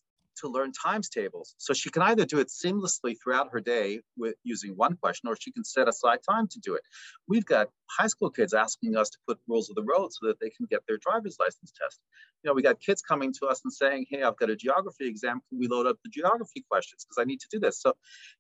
to 0.40 0.49
learn 0.49 0.73
times 0.73 1.09
tables. 1.09 1.55
So 1.59 1.73
she 1.73 1.90
can 1.90 2.03
either 2.03 2.25
do 2.25 2.38
it 2.38 2.49
seamlessly 2.49 3.16
throughout 3.23 3.49
her 3.53 3.61
day 3.61 4.01
with 4.16 4.35
using 4.42 4.73
one 4.73 4.97
question, 4.97 5.29
or 5.29 5.37
she 5.40 5.53
can 5.53 5.64
set 5.64 5.88
aside 5.88 6.18
time 6.29 6.49
to 6.49 6.59
do 6.61 6.75
it. 6.75 6.83
We've 7.29 7.44
got 7.44 7.68
high 7.90 8.07
school 8.09 8.31
kids 8.31 8.55
asking 8.55 8.97
us 8.97 9.11
to 9.11 9.18
put 9.27 9.38
rules 9.47 9.70
of 9.70 9.77
the 9.77 9.83
road 9.83 10.12
so 10.12 10.27
that 10.27 10.40
they 10.40 10.51
can 10.51 10.66
get 10.70 10.81
their 10.87 10.99
driver's 10.99 11.37
license 11.38 11.73
test. 11.81 12.01
You 12.42 12.51
know, 12.51 12.55
we 12.55 12.62
got 12.62 12.81
kids 12.81 13.03
coming 13.03 13.33
to 13.40 13.47
us 13.47 13.61
and 13.64 13.73
saying, 13.73 14.07
hey, 14.11 14.23
I've 14.23 14.37
got 14.37 14.51
a 14.51 14.57
geography 14.57 15.07
exam. 15.07 15.40
Can 15.49 15.59
we 15.59 15.68
load 15.68 15.87
up 15.87 15.97
the 16.05 16.11
geography 16.11 16.64
questions? 16.70 17.05
Because 17.05 17.23
I 17.23 17.25
need 17.25 17.40
to 17.40 17.49
do 17.51 17.61
this. 17.61 17.81
So, 17.81 17.94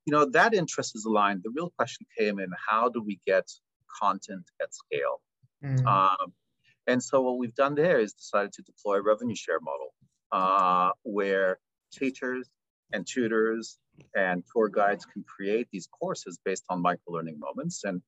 you 0.06 0.12
know, 0.12 0.28
that 0.30 0.54
interest 0.54 0.96
is 0.96 1.04
aligned. 1.04 1.42
The 1.44 1.52
real 1.54 1.72
question 1.76 2.06
came 2.18 2.38
in, 2.38 2.48
how 2.68 2.88
do 2.88 3.02
we 3.02 3.20
get 3.26 3.48
content 4.00 4.50
at 4.60 4.74
scale? 4.74 5.20
Mm. 5.64 5.86
Um, 5.86 6.32
and 6.86 7.02
so 7.02 7.22
what 7.22 7.38
we've 7.38 7.54
done 7.54 7.74
there 7.74 7.98
is 7.98 8.12
decided 8.12 8.52
to 8.54 8.62
deploy 8.62 8.96
a 8.96 9.02
revenue 9.02 9.34
share 9.34 9.60
model 9.60 9.94
uh, 10.32 10.90
where 11.02 11.58
teachers 11.94 12.48
and 12.92 13.06
tutors 13.06 13.78
and 14.14 14.42
tour 14.52 14.68
guides 14.68 15.04
can 15.04 15.24
create 15.24 15.68
these 15.72 15.86
courses 15.86 16.38
based 16.44 16.64
on 16.68 16.82
micro-learning 16.82 17.38
moments 17.38 17.84
and 17.84 18.02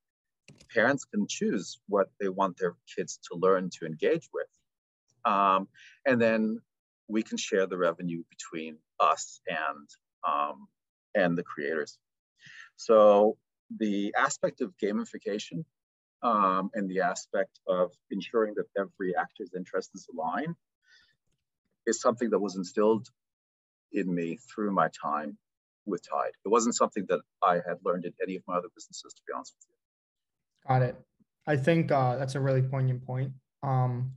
parents 0.73 1.05
can 1.05 1.27
choose 1.29 1.79
what 1.89 2.09
they 2.21 2.29
want 2.29 2.57
their 2.59 2.75
kids 2.95 3.19
to 3.31 3.39
learn 3.39 3.71
to 3.79 3.87
engage 3.87 4.29
with. 4.33 4.47
Um, 5.25 5.69
and 6.07 6.21
then 6.21 6.61
we 7.09 7.23
can 7.23 7.37
share 7.37 7.67
the 7.67 7.79
revenue 7.79 8.23
between 8.31 8.79
us 9.01 9.41
and, 9.49 9.89
um, 10.27 10.69
and 11.15 11.37
the 11.37 11.43
creators. 11.43 11.99
So 12.77 13.37
the 13.79 14.15
aspect 14.17 14.61
of 14.61 14.73
gamification 14.83 15.65
um, 16.23 16.71
and 16.75 16.89
the 16.89 17.01
aspect 17.01 17.59
of 17.67 17.93
ensuring 18.11 18.55
that 18.57 18.67
every 18.79 19.15
actor's 19.17 19.51
interest 19.57 19.91
is 19.95 20.09
aligned 20.13 20.57
is 21.87 22.01
something 22.01 22.31
that 22.31 22.39
was 22.39 22.57
instilled 22.57 23.09
in 23.97 24.15
me 24.15 24.39
through 24.49 24.73
my 24.73 24.89
time 24.89 25.37
with 25.87 26.03
Tide. 26.09 26.33
It 26.45 26.49
wasn't 26.49 26.75
something 26.75 27.07
that 27.09 27.21
I 27.43 27.55
had 27.55 27.79
learned 27.85 28.05
in 28.05 28.13
any 28.23 28.37
of 28.37 28.43
my 28.47 28.57
other 28.57 28.69
businesses, 28.75 29.15
to 29.15 29.23
be 29.27 29.33
honest 29.35 29.55
with 29.57 29.67
you. 29.69 30.69
Got 30.69 30.83
it. 30.83 30.97
I 31.47 31.57
think 31.57 31.93
uh, 31.93 32.17
that's 32.17 32.35
a 32.35 32.41
really 32.41 32.63
poignant 32.63 33.05
point. 33.05 33.33
Um, 33.63 34.13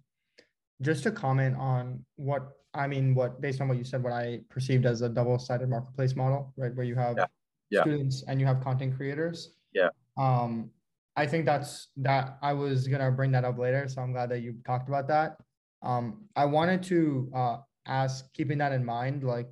just 0.82 1.04
to 1.04 1.12
comment 1.12 1.56
on 1.58 2.04
what 2.15 2.54
I 2.74 2.88
mean, 2.88 3.13
what 3.15 3.42
based 3.42 3.62
on 3.62 3.68
what 3.68 3.78
you 3.78 3.84
said, 3.84 4.04
what 4.04 4.13
I 4.13 4.42
perceived 4.50 4.86
as 4.86 5.02
a 5.02 5.10
double-sided 5.10 5.70
marketplace 5.70 6.15
model, 6.15 6.54
right, 6.58 6.74
where 6.76 6.86
you 6.86 6.96
have 6.96 7.18
yeah. 7.18 7.26
Yeah. 7.70 7.82
students 7.82 8.24
and 8.28 8.39
you 8.39 8.46
have 8.46 8.62
content 8.62 8.96
creators. 8.96 9.56
Yeah. 9.74 9.89
Um, 10.18 10.72
I 11.15 11.28
think 11.28 11.46
that's 11.46 11.89
that. 11.98 12.38
I 12.42 12.54
was 12.54 12.88
gonna 12.88 13.12
bring 13.12 13.32
that 13.32 13.44
up 13.44 13.58
later, 13.58 13.88
so 13.88 14.02
I'm 14.02 14.12
glad 14.12 14.30
that 14.30 14.39
you 14.39 14.56
talked 14.65 14.88
about 14.88 15.08
that. 15.10 15.38
Um, 15.82 16.26
I 16.36 16.46
wanted 16.46 16.84
to 16.84 17.32
uh, 17.36 17.58
ask, 17.86 18.32
keeping 18.34 18.58
that 18.60 18.72
in 18.72 18.84
mind, 18.86 19.24
like 19.24 19.50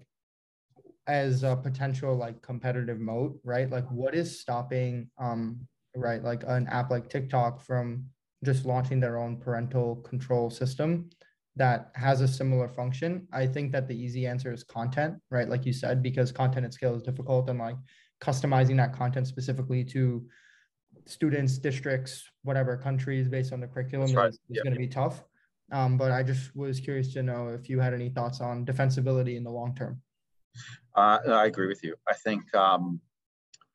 as 1.08 1.44
a 1.44 1.56
potential 1.56 2.16
like 2.16 2.42
competitive 2.42 3.00
moat, 3.00 3.40
right? 3.44 3.70
Like 3.70 3.90
what 3.90 4.14
is 4.16 4.40
stopping 4.40 5.10
um 5.18 5.60
right 5.96 6.24
like 6.24 6.44
an 6.46 6.68
app 6.68 6.92
like 6.92 7.10
TikTok 7.10 7.62
from 7.62 8.06
just 8.44 8.66
launching 8.66 9.00
their 9.00 9.18
own 9.18 9.38
parental 9.38 9.96
control 9.98 10.50
system 10.50 11.10
that 11.56 11.92
has 11.96 12.22
a 12.22 12.28
similar 12.28 12.68
function? 12.68 13.28
I 13.32 13.48
think 13.48 13.72
that 13.72 13.88
the 13.88 13.96
easy 13.96 14.28
answer 14.28 14.54
is 14.54 14.64
content, 14.64 15.16
right? 15.32 15.50
Like 15.50 15.66
you 15.66 15.74
said, 15.74 16.04
because 16.04 16.32
content 16.32 16.66
at 16.66 16.74
scale 16.74 16.96
is 16.96 17.02
difficult 17.02 17.50
and 17.50 17.60
like 17.60 17.78
customizing 18.22 18.78
that 18.78 18.94
content 18.94 19.28
specifically 19.28 19.84
to 19.86 20.26
students, 21.06 21.58
districts, 21.58 22.30
whatever 22.44 22.78
countries 22.78 23.28
based 23.28 23.54
on 23.54 23.60
the 23.60 23.68
curriculum 23.68 24.14
right. 24.14 24.30
is, 24.30 24.40
going 24.64 24.74
to 24.74 24.80
be 24.80 24.88
tough. 24.88 25.24
Um, 25.72 25.98
but 25.98 26.12
I 26.12 26.24
just 26.24 26.56
was 26.56 26.80
curious 26.80 27.14
to 27.14 27.24
know 27.24 27.50
if 27.50 27.70
you 27.70 27.80
had 27.80 27.94
any 27.94 28.10
thoughts 28.10 28.40
on 28.40 28.66
defensibility 28.66 29.36
in 29.36 29.44
the 29.44 29.52
long 29.52 29.76
term. 29.76 30.02
Uh, 30.98 31.20
I 31.28 31.46
agree 31.46 31.68
with 31.68 31.84
you. 31.84 31.96
I 32.08 32.16
think 32.16 32.44
um, 32.56 33.00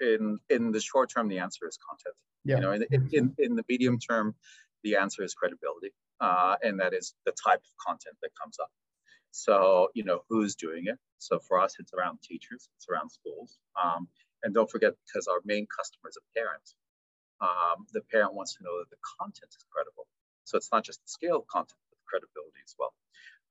in 0.00 0.40
in 0.50 0.72
the 0.72 0.80
short 0.80 1.08
term, 1.14 1.28
the 1.28 1.38
answer 1.38 1.68
is 1.68 1.78
content. 1.88 2.16
Yeah. 2.44 2.56
You 2.56 2.62
know, 2.62 2.72
in, 2.72 3.08
in, 3.12 3.34
in 3.38 3.54
the 3.54 3.62
medium 3.68 4.00
term, 4.00 4.34
the 4.82 4.96
answer 4.96 5.22
is 5.22 5.32
credibility, 5.32 5.92
uh, 6.20 6.56
and 6.62 6.80
that 6.80 6.92
is 6.92 7.14
the 7.24 7.30
type 7.30 7.60
of 7.60 7.86
content 7.86 8.16
that 8.22 8.30
comes 8.40 8.58
up. 8.60 8.70
So, 9.30 9.88
you 9.94 10.02
know, 10.02 10.22
who's 10.28 10.56
doing 10.56 10.84
it? 10.86 10.98
So 11.18 11.38
for 11.38 11.60
us, 11.60 11.76
it's 11.78 11.94
around 11.94 12.18
teachers, 12.22 12.68
it's 12.76 12.86
around 12.90 13.10
schools, 13.10 13.56
um, 13.80 14.08
and 14.42 14.52
don't 14.52 14.68
forget 14.68 14.94
because 15.06 15.28
our 15.28 15.38
main 15.44 15.68
customer 15.78 16.08
is 16.10 16.18
a 16.18 16.24
parent. 16.36 16.66
Um, 17.40 17.86
the 17.92 18.02
parent 18.10 18.34
wants 18.34 18.56
to 18.56 18.64
know 18.64 18.80
that 18.80 18.90
the 18.90 18.98
content 19.20 19.50
is 19.56 19.64
credible. 19.72 20.06
So 20.44 20.58
it's 20.58 20.70
not 20.72 20.84
just 20.84 21.00
the 21.02 21.08
scale 21.08 21.36
of 21.36 21.46
content, 21.46 21.78
but 21.90 21.98
the 21.98 22.06
credibility 22.10 22.62
as 22.66 22.74
well. 22.78 22.92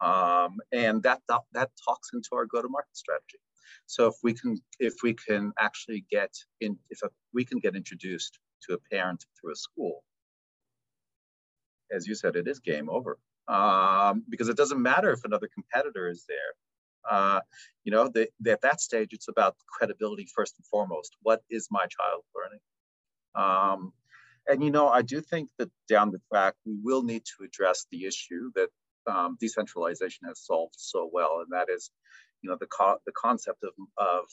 Um, 0.02 0.60
and 0.72 1.04
that, 1.04 1.22
that, 1.30 1.42
that 1.54 1.72
talks 1.88 2.10
into 2.14 2.30
our 2.34 2.46
go-to-market 2.46 2.96
strategy. 2.96 3.40
So 3.86 4.08
if 4.08 4.15
we 4.24 4.34
can 4.34 4.58
if 4.80 4.95
we 5.04 5.13
can 5.13 5.52
actually 5.60 6.06
get 6.10 6.34
in 6.60 6.78
if 6.89 7.02
a, 7.04 7.10
we 7.34 7.45
can 7.45 7.60
get 7.60 7.76
introduced 7.76 8.39
to 8.63 8.74
a 8.74 8.78
parent 8.91 9.26
through 9.39 9.54
a 9.54 9.56
school, 9.56 10.04
as 11.91 12.08
you 12.08 12.15
said, 12.15 12.36
it 12.36 12.47
is 12.47 12.60
game 12.60 12.89
over. 12.89 13.17
Um, 13.47 14.24
because 14.30 14.50
it 14.50 14.56
doesn't 14.56 14.82
matter 14.82 15.12
if 15.12 15.26
another 15.26 15.50
competitor 15.54 16.08
is 16.10 16.26
there. 16.28 16.54
Uh, 17.10 17.41
you 17.84 17.91
know, 17.91 18.08
they, 18.08 18.28
at 18.47 18.62
that 18.62 18.80
stage, 18.80 19.10
it's 19.12 19.28
about 19.28 19.56
credibility 19.67 20.28
first 20.34 20.56
and 20.58 20.65
foremost. 20.67 21.17
What 21.24 21.41
is 21.50 21.67
my 21.71 21.86
child 21.88 22.24
learning? 22.36 22.60
Um, 23.36 23.93
and 24.47 24.63
you 24.63 24.71
know, 24.71 24.88
I 24.88 25.02
do 25.02 25.21
think 25.21 25.50
that 25.58 25.69
down 25.88 26.12
the 26.12 26.21
track, 26.32 26.56
we 26.65 26.76
will 26.82 27.04
need 27.04 27.24
to 27.26 27.43
address 27.43 27.86
the 27.91 28.06
issue 28.06 28.52
that 28.56 28.69
um, 29.08 29.38
decentralization 29.39 30.28
has 30.28 30.45
solved 30.45 30.76
so 30.78 31.10
well, 31.12 31.41
and 31.41 31.52
that 31.52 31.67
is, 31.74 31.91
you 32.42 32.50
know, 32.50 32.58
the 32.60 32.68
co- 32.68 33.00
the 33.06 33.12
concept 33.14 33.64
of 33.64 33.74
of 33.98 34.26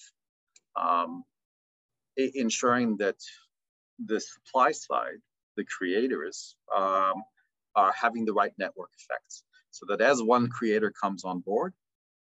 um, 0.76 1.24
ensuring 2.16 2.96
that 2.98 3.16
the 4.04 4.20
supply 4.20 4.72
side, 4.72 5.20
the 5.56 5.64
creators, 5.64 6.56
um, 6.74 7.22
are 7.74 7.92
having 7.92 8.24
the 8.24 8.32
right 8.32 8.52
network 8.58 8.90
effects, 8.98 9.44
so 9.70 9.86
that 9.88 10.00
as 10.00 10.22
one 10.22 10.48
creator 10.48 10.90
comes 10.90 11.24
on 11.24 11.40
board, 11.40 11.72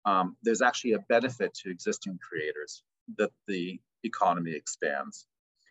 um, 0.04 0.36
there's 0.42 0.62
actually 0.62 0.92
a 0.92 0.98
benefit 1.08 1.54
to 1.54 1.70
existing 1.70 2.18
creators 2.18 2.82
that 3.18 3.30
the 3.48 3.80
economy 4.04 4.52
expands. 4.52 5.26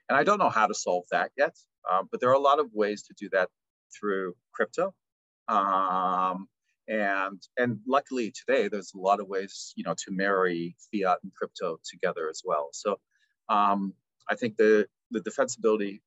And 0.10 0.18
I 0.18 0.24
don't 0.24 0.40
know 0.40 0.50
how 0.50 0.68
to 0.68 0.74
solve 0.74 1.06
that 1.12 1.32
yet, 1.38 1.56
uh, 1.90 2.04
but 2.10 2.20
there 2.20 2.30
are 2.30 2.34
a 2.34 2.40
lot 2.40 2.60
of 2.60 2.68
ways 2.74 3.04
to 3.04 3.14
do 3.18 3.30
that 3.32 3.50
through 3.98 4.36
crypto. 4.54 4.94
Um, 5.48 6.48
and 6.92 7.42
and 7.58 7.80
luckily 7.88 8.32
today 8.32 8.68
there's 8.68 8.94
a 8.94 9.00
lot 9.00 9.22
of 9.22 9.28
ways 9.28 9.74
you 9.78 9.84
know 9.84 9.96
to 9.96 10.12
marry 10.12 10.76
fiat 10.92 11.18
and 11.24 11.34
crypto 11.34 11.80
together 11.90 12.30
as 12.30 12.42
well. 12.44 12.70
So 12.74 13.00
um, 13.50 13.94
I 14.30 14.36
think 14.36 14.58
the 14.58 14.88
the 15.12 15.22
defensibility, 15.22 16.02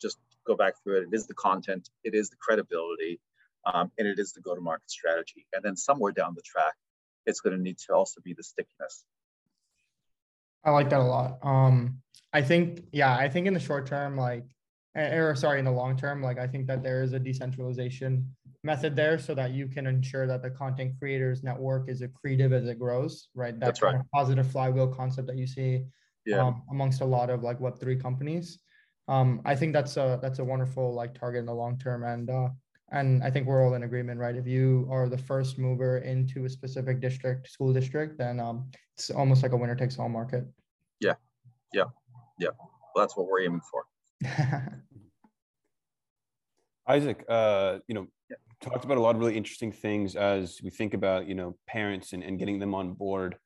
just 0.00 0.18
go 0.46 0.56
back 0.56 0.74
through 0.82 0.98
it. 0.98 1.08
It 1.12 1.16
is 1.16 1.26
the 1.26 1.34
content, 1.34 1.88
it 2.04 2.14
is 2.14 2.30
the 2.30 2.36
credibility, 2.36 3.20
um, 3.66 3.90
and 3.98 4.06
it 4.08 4.18
is 4.18 4.32
the 4.32 4.40
go-to-market 4.40 4.90
strategy. 4.90 5.46
And 5.52 5.62
then 5.64 5.76
somewhere 5.76 6.12
down 6.12 6.34
the 6.34 6.42
track, 6.42 6.74
it's 7.26 7.40
going 7.40 7.56
to 7.56 7.62
need 7.62 7.78
to 7.86 7.94
also 7.94 8.20
be 8.22 8.34
the 8.34 8.42
stickiness. 8.42 9.04
I 10.64 10.70
like 10.70 10.90
that 10.90 11.00
a 11.00 11.04
lot. 11.04 11.38
Um, 11.42 12.00
I 12.32 12.42
think, 12.42 12.84
yeah, 12.92 13.16
I 13.16 13.28
think 13.28 13.46
in 13.46 13.54
the 13.54 13.60
short 13.60 13.86
term, 13.86 14.16
like, 14.16 14.44
or 14.94 15.34
sorry, 15.36 15.58
in 15.58 15.64
the 15.64 15.72
long 15.72 15.96
term, 15.96 16.22
like, 16.22 16.38
I 16.38 16.46
think 16.46 16.66
that 16.68 16.82
there 16.82 17.02
is 17.02 17.12
a 17.12 17.18
decentralization 17.18 18.34
method 18.64 18.96
there 18.96 19.18
so 19.18 19.34
that 19.34 19.52
you 19.52 19.66
can 19.68 19.86
ensure 19.86 20.26
that 20.26 20.42
the 20.42 20.50
content 20.50 20.94
creators 20.98 21.42
network 21.42 21.88
is 21.88 22.02
accretive 22.02 22.52
as 22.52 22.66
it 22.66 22.78
grows, 22.78 23.28
right? 23.34 23.58
That 23.58 23.66
That's 23.66 23.82
right. 23.82 23.92
Kind 23.92 24.02
of 24.02 24.10
positive 24.10 24.50
flywheel 24.50 24.88
concept 24.88 25.28
that 25.28 25.36
you 25.36 25.46
see 25.46 25.84
yeah. 26.26 26.44
um, 26.44 26.62
amongst 26.70 27.00
a 27.00 27.04
lot 27.04 27.30
of 27.30 27.42
like 27.42 27.58
Web3 27.58 28.00
companies. 28.00 28.58
Um, 29.08 29.40
I 29.44 29.56
think 29.56 29.72
that's 29.72 29.96
a 29.96 30.18
that's 30.20 30.38
a 30.38 30.44
wonderful 30.44 30.92
like 30.92 31.18
target 31.18 31.40
in 31.40 31.46
the 31.46 31.54
long 31.54 31.78
term, 31.78 32.04
and 32.04 32.28
uh, 32.28 32.50
and 32.92 33.22
I 33.22 33.30
think 33.30 33.46
we're 33.46 33.64
all 33.64 33.74
in 33.74 33.82
agreement, 33.84 34.20
right? 34.20 34.36
If 34.36 34.46
you 34.46 34.86
are 34.90 35.08
the 35.08 35.16
first 35.16 35.58
mover 35.58 35.98
into 35.98 36.44
a 36.44 36.48
specific 36.50 37.00
district, 37.00 37.48
school 37.48 37.72
district, 37.72 38.18
then 38.18 38.38
um, 38.38 38.70
it's 38.94 39.08
almost 39.10 39.42
like 39.42 39.52
a 39.52 39.56
winner 39.56 39.74
takes 39.74 39.98
all 39.98 40.10
market. 40.10 40.44
Yeah, 41.00 41.14
yeah, 41.72 41.84
yeah. 42.38 42.50
Well, 42.94 43.04
that's 43.04 43.16
what 43.16 43.28
we're 43.28 43.40
aiming 43.42 43.62
for. 43.70 43.86
Isaac, 46.86 47.24
uh, 47.28 47.78
you 47.86 47.94
know, 47.94 48.02
yeah. 48.02 48.17
Talked 48.60 48.84
about 48.84 48.98
a 48.98 49.00
lot 49.00 49.14
of 49.14 49.20
really 49.20 49.36
interesting 49.36 49.72
things 49.72 50.16
as 50.16 50.60
we 50.62 50.70
think 50.70 50.94
about, 50.94 51.28
you 51.28 51.34
know, 51.34 51.56
parents 51.66 52.12
and, 52.12 52.22
and 52.22 52.38
getting 52.38 52.58
them 52.58 52.74
on 52.74 52.92
board. 52.94 53.36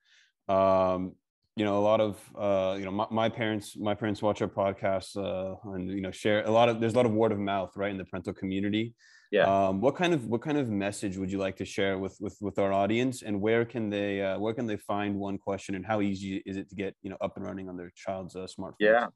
Um, 0.49 1.15
you 1.55 1.67
know, 1.67 1.79
a 1.79 1.85
lot 1.85 2.01
of, 2.01 2.19
uh, 2.39 2.77
you 2.79 2.85
know, 2.85 2.91
my, 2.91 3.07
my 3.11 3.29
parents, 3.29 3.77
my 3.77 3.95
parents 3.95 4.23
watch 4.23 4.41
our 4.41 4.49
podcasts 4.49 5.17
uh, 5.17 5.55
and, 5.73 5.91
you 5.91 6.01
know, 6.01 6.11
share 6.11 6.45
a 6.45 6.51
lot 6.51 6.69
of, 6.71 6.81
there's 6.81 6.95
a 6.95 6.97
lot 6.97 7.05
of 7.05 7.13
word 7.13 7.31
of 7.31 7.39
mouth, 7.39 7.73
right. 7.77 7.91
In 7.91 7.99
the 7.99 8.05
parental 8.05 8.33
community. 8.33 8.95
Yeah. 9.31 9.45
Um, 9.45 9.81
what 9.81 9.95
kind 9.97 10.15
of, 10.15 10.27
what 10.27 10.43
kind 10.43 10.59
of 10.59 10.69
message 10.69 11.17
would 11.17 11.31
you 11.31 11.39
like 11.39 11.57
to 11.57 11.65
share 11.65 11.99
with, 11.99 12.17
with, 12.21 12.37
with 12.41 12.59
our 12.59 12.73
audience 12.73 13.23
and 13.23 13.41
where 13.41 13.65
can 13.65 13.91
they, 13.91 14.23
uh, 14.23 14.39
where 14.39 14.55
can 14.55 14.67
they 14.67 14.77
find 14.77 15.15
one 15.15 15.39
question 15.39 15.75
and 15.75 15.85
how 15.85 16.01
easy 16.01 16.43
is 16.47 16.57
it 16.57 16.69
to 16.71 16.75
get, 16.75 16.95
you 17.03 17.11
know, 17.11 17.17
up 17.21 17.37
and 17.37 17.45
running 17.45 17.69
on 17.69 17.77
their 17.77 17.91
child's 17.95 18.35
uh, 18.35 18.47
smartphone? 18.47 18.75
Yeah. 18.81 19.07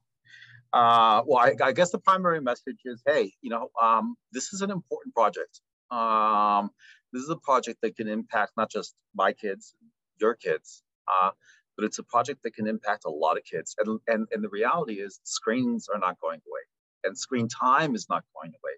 Uh, 0.73 1.21
well, 1.25 1.39
I, 1.39 1.53
I, 1.63 1.71
guess 1.71 1.91
the 1.91 1.99
primary 1.99 2.41
message 2.41 2.79
is, 2.83 3.01
hey, 3.05 3.31
you 3.41 3.49
know, 3.49 3.69
um, 3.81 4.15
this 4.31 4.53
is 4.53 4.61
an 4.61 4.69
important 4.69 5.15
project. 5.15 5.61
Um, 5.91 6.69
this 7.13 7.23
is 7.23 7.29
a 7.29 7.37
project 7.37 7.79
that 7.81 7.95
can 7.95 8.07
impact 8.07 8.51
not 8.57 8.69
just 8.69 8.95
my 9.15 9.33
kids, 9.33 9.75
your 10.19 10.35
kids, 10.35 10.83
uh, 11.07 11.31
but 11.75 11.85
it's 11.85 11.99
a 11.99 12.03
project 12.03 12.43
that 12.43 12.55
can 12.55 12.67
impact 12.67 13.05
a 13.05 13.09
lot 13.09 13.37
of 13.37 13.43
kids. 13.43 13.75
And, 13.79 13.99
and, 14.07 14.27
and 14.31 14.43
the 14.43 14.49
reality 14.49 14.95
is 14.95 15.19
screens 15.23 15.87
are 15.93 15.99
not 15.99 16.19
going 16.19 16.41
away 16.47 16.61
and 17.03 17.17
screen 17.17 17.47
time 17.47 17.95
is 17.95 18.07
not 18.09 18.23
going 18.35 18.53
away. 18.53 18.73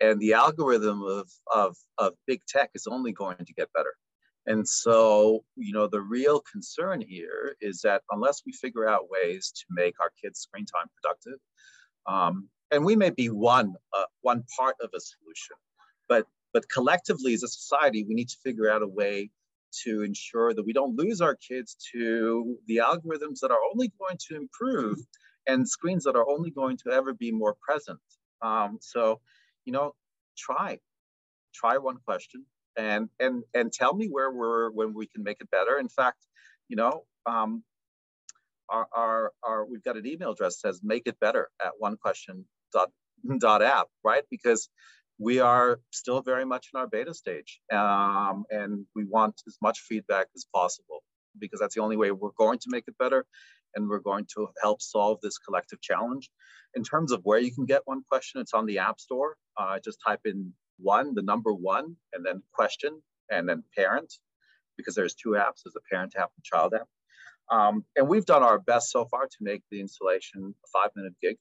And 0.00 0.20
the 0.20 0.34
algorithm 0.34 1.02
of, 1.02 1.30
of, 1.52 1.76
of 1.98 2.14
big 2.26 2.40
tech 2.46 2.70
is 2.74 2.86
only 2.86 3.12
going 3.12 3.36
to 3.44 3.54
get 3.54 3.72
better. 3.72 3.94
And 4.46 4.68
so, 4.68 5.44
you 5.56 5.72
know, 5.72 5.86
the 5.86 6.02
real 6.02 6.42
concern 6.52 7.00
here 7.00 7.56
is 7.60 7.80
that 7.82 8.02
unless 8.10 8.42
we 8.44 8.52
figure 8.52 8.86
out 8.86 9.08
ways 9.08 9.52
to 9.56 9.64
make 9.70 9.94
our 10.00 10.10
kids' 10.22 10.40
screen 10.40 10.66
time 10.66 10.86
productive, 11.00 11.38
um, 12.06 12.48
and 12.70 12.84
we 12.84 12.96
may 12.96 13.10
be 13.10 13.30
one 13.30 13.74
uh, 13.96 14.04
one 14.20 14.44
part 14.58 14.76
of 14.82 14.90
a 14.94 15.00
solution, 15.00 15.56
but 16.08 16.26
but 16.52 16.68
collectively 16.68 17.34
as 17.34 17.42
a 17.42 17.48
society, 17.48 18.04
we 18.08 18.14
need 18.14 18.28
to 18.28 18.36
figure 18.44 18.70
out 18.70 18.82
a 18.82 18.86
way 18.86 19.30
to 19.82 20.02
ensure 20.02 20.54
that 20.54 20.64
we 20.64 20.72
don't 20.72 20.96
lose 20.96 21.20
our 21.20 21.36
kids 21.36 21.76
to 21.92 22.56
the 22.66 22.76
algorithms 22.76 23.40
that 23.40 23.50
are 23.50 23.58
only 23.72 23.92
going 23.98 24.16
to 24.28 24.36
improve 24.36 24.98
and 25.46 25.68
screens 25.68 26.04
that 26.04 26.16
are 26.16 26.28
only 26.28 26.50
going 26.50 26.76
to 26.76 26.90
ever 26.92 27.12
be 27.12 27.32
more 27.32 27.56
present. 27.60 27.98
Um, 28.40 28.78
so, 28.80 29.20
you 29.64 29.72
know, 29.72 29.94
try, 30.36 30.78
try 31.54 31.78
one 31.78 31.96
question, 32.04 32.46
and 32.76 33.08
and 33.18 33.42
and 33.52 33.72
tell 33.72 33.94
me 33.94 34.08
where 34.08 34.30
we're 34.30 34.70
when 34.70 34.94
we 34.94 35.06
can 35.06 35.22
make 35.22 35.38
it 35.40 35.50
better. 35.50 35.78
In 35.78 35.88
fact, 35.88 36.18
you 36.68 36.76
know, 36.76 37.04
um, 37.26 37.62
our, 38.68 38.86
our, 38.94 39.32
our 39.42 39.66
we've 39.66 39.82
got 39.82 39.96
an 39.96 40.06
email 40.06 40.32
address 40.32 40.60
that 40.60 40.74
says 40.74 40.80
make 40.82 41.02
it 41.06 41.18
better 41.20 41.48
at 41.64 41.72
one 41.78 41.96
question 41.96 42.44
dot 42.72 42.90
dot 43.38 43.62
app, 43.62 43.88
right? 44.02 44.24
Because 44.30 44.68
we 45.18 45.40
are 45.40 45.80
still 45.90 46.20
very 46.22 46.44
much 46.44 46.68
in 46.72 46.80
our 46.80 46.86
beta 46.86 47.14
stage, 47.14 47.60
um, 47.72 48.44
and 48.50 48.84
we 48.94 49.04
want 49.04 49.40
as 49.46 49.56
much 49.62 49.80
feedback 49.80 50.26
as 50.34 50.46
possible 50.52 51.02
because 51.38 51.60
that's 51.60 51.74
the 51.74 51.82
only 51.82 51.96
way 51.96 52.10
we're 52.10 52.30
going 52.38 52.58
to 52.58 52.68
make 52.68 52.84
it 52.86 52.98
better, 52.98 53.24
and 53.74 53.88
we're 53.88 53.98
going 53.98 54.26
to 54.36 54.48
help 54.62 54.80
solve 54.80 55.18
this 55.22 55.38
collective 55.38 55.80
challenge. 55.80 56.30
In 56.74 56.82
terms 56.82 57.12
of 57.12 57.20
where 57.24 57.38
you 57.38 57.52
can 57.52 57.66
get 57.66 57.82
one 57.84 58.02
question, 58.08 58.40
it's 58.40 58.54
on 58.54 58.66
the 58.66 58.78
App 58.78 59.00
Store. 59.00 59.36
Uh, 59.56 59.78
just 59.84 59.98
type 60.04 60.20
in 60.24 60.52
one, 60.78 61.14
the 61.14 61.22
number 61.22 61.52
one, 61.52 61.96
and 62.12 62.24
then 62.24 62.42
question, 62.52 63.00
and 63.30 63.48
then 63.48 63.62
parent, 63.76 64.12
because 64.76 64.94
there's 64.94 65.14
two 65.14 65.30
apps, 65.30 65.62
there's 65.64 65.76
a 65.76 65.94
parent 65.94 66.14
app 66.18 66.30
and 66.36 66.44
child 66.44 66.74
app. 66.74 66.88
Um, 67.50 67.84
and 67.96 68.08
we've 68.08 68.24
done 68.24 68.42
our 68.42 68.58
best 68.58 68.90
so 68.90 69.04
far 69.04 69.26
to 69.26 69.36
make 69.40 69.62
the 69.70 69.80
installation 69.80 70.54
a 70.64 70.68
five 70.72 70.90
minute 70.96 71.14
gig. 71.20 71.36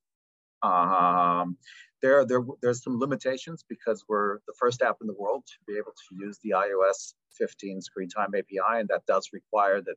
Um, 0.64 1.58
there, 2.02 2.26
there, 2.26 2.42
there's 2.62 2.84
some 2.84 3.00
limitations 3.00 3.64
because 3.68 4.04
we're 4.08 4.40
the 4.48 4.54
first 4.60 4.82
app 4.82 4.98
in 5.02 5.08
the 5.08 5.14
world 5.14 5.44
to 5.46 5.54
be 5.66 5.78
able 5.78 5.92
to 5.92 6.26
use 6.26 6.38
the 6.44 6.52
iOS 6.52 7.14
15 7.38 7.82
screen 7.82 8.10
time 8.10 8.34
API, 8.36 8.80
and 8.80 8.90
that 8.90 9.06
does 9.06 9.30
require 9.34 9.82
that 9.82 9.96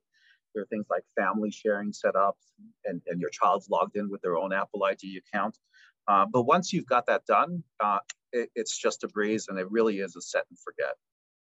there 0.55 0.63
are 0.63 0.67
things 0.67 0.87
like 0.91 1.03
family 1.17 1.51
sharing 1.51 1.93
setups 1.93 2.55
and, 2.85 3.03
and 3.07 3.21
your 3.21 3.31
child's 3.31 3.69
logged 3.69 3.97
in 3.97 4.09
with 4.09 4.23
their 4.23 4.37
own 4.37 4.53
Apple 4.53 4.85
ID 4.85 5.21
account. 5.29 5.59
Uh, 6.09 6.25
but 6.33 6.43
once 6.43 6.73
you've 6.73 6.87
got 6.87 7.07
that 7.07 7.27
done, 7.27 7.63
uh, 7.81 7.99
it, 8.33 8.49
it's 8.55 8.77
just 8.77 9.05
a 9.05 9.09
breeze 9.09 9.49
and 9.49 9.59
it 9.59 9.71
really 9.71 9.99
is 9.99 10.17
a 10.17 10.21
set 10.21 10.45
and 10.49 10.59
forget. 10.59 10.95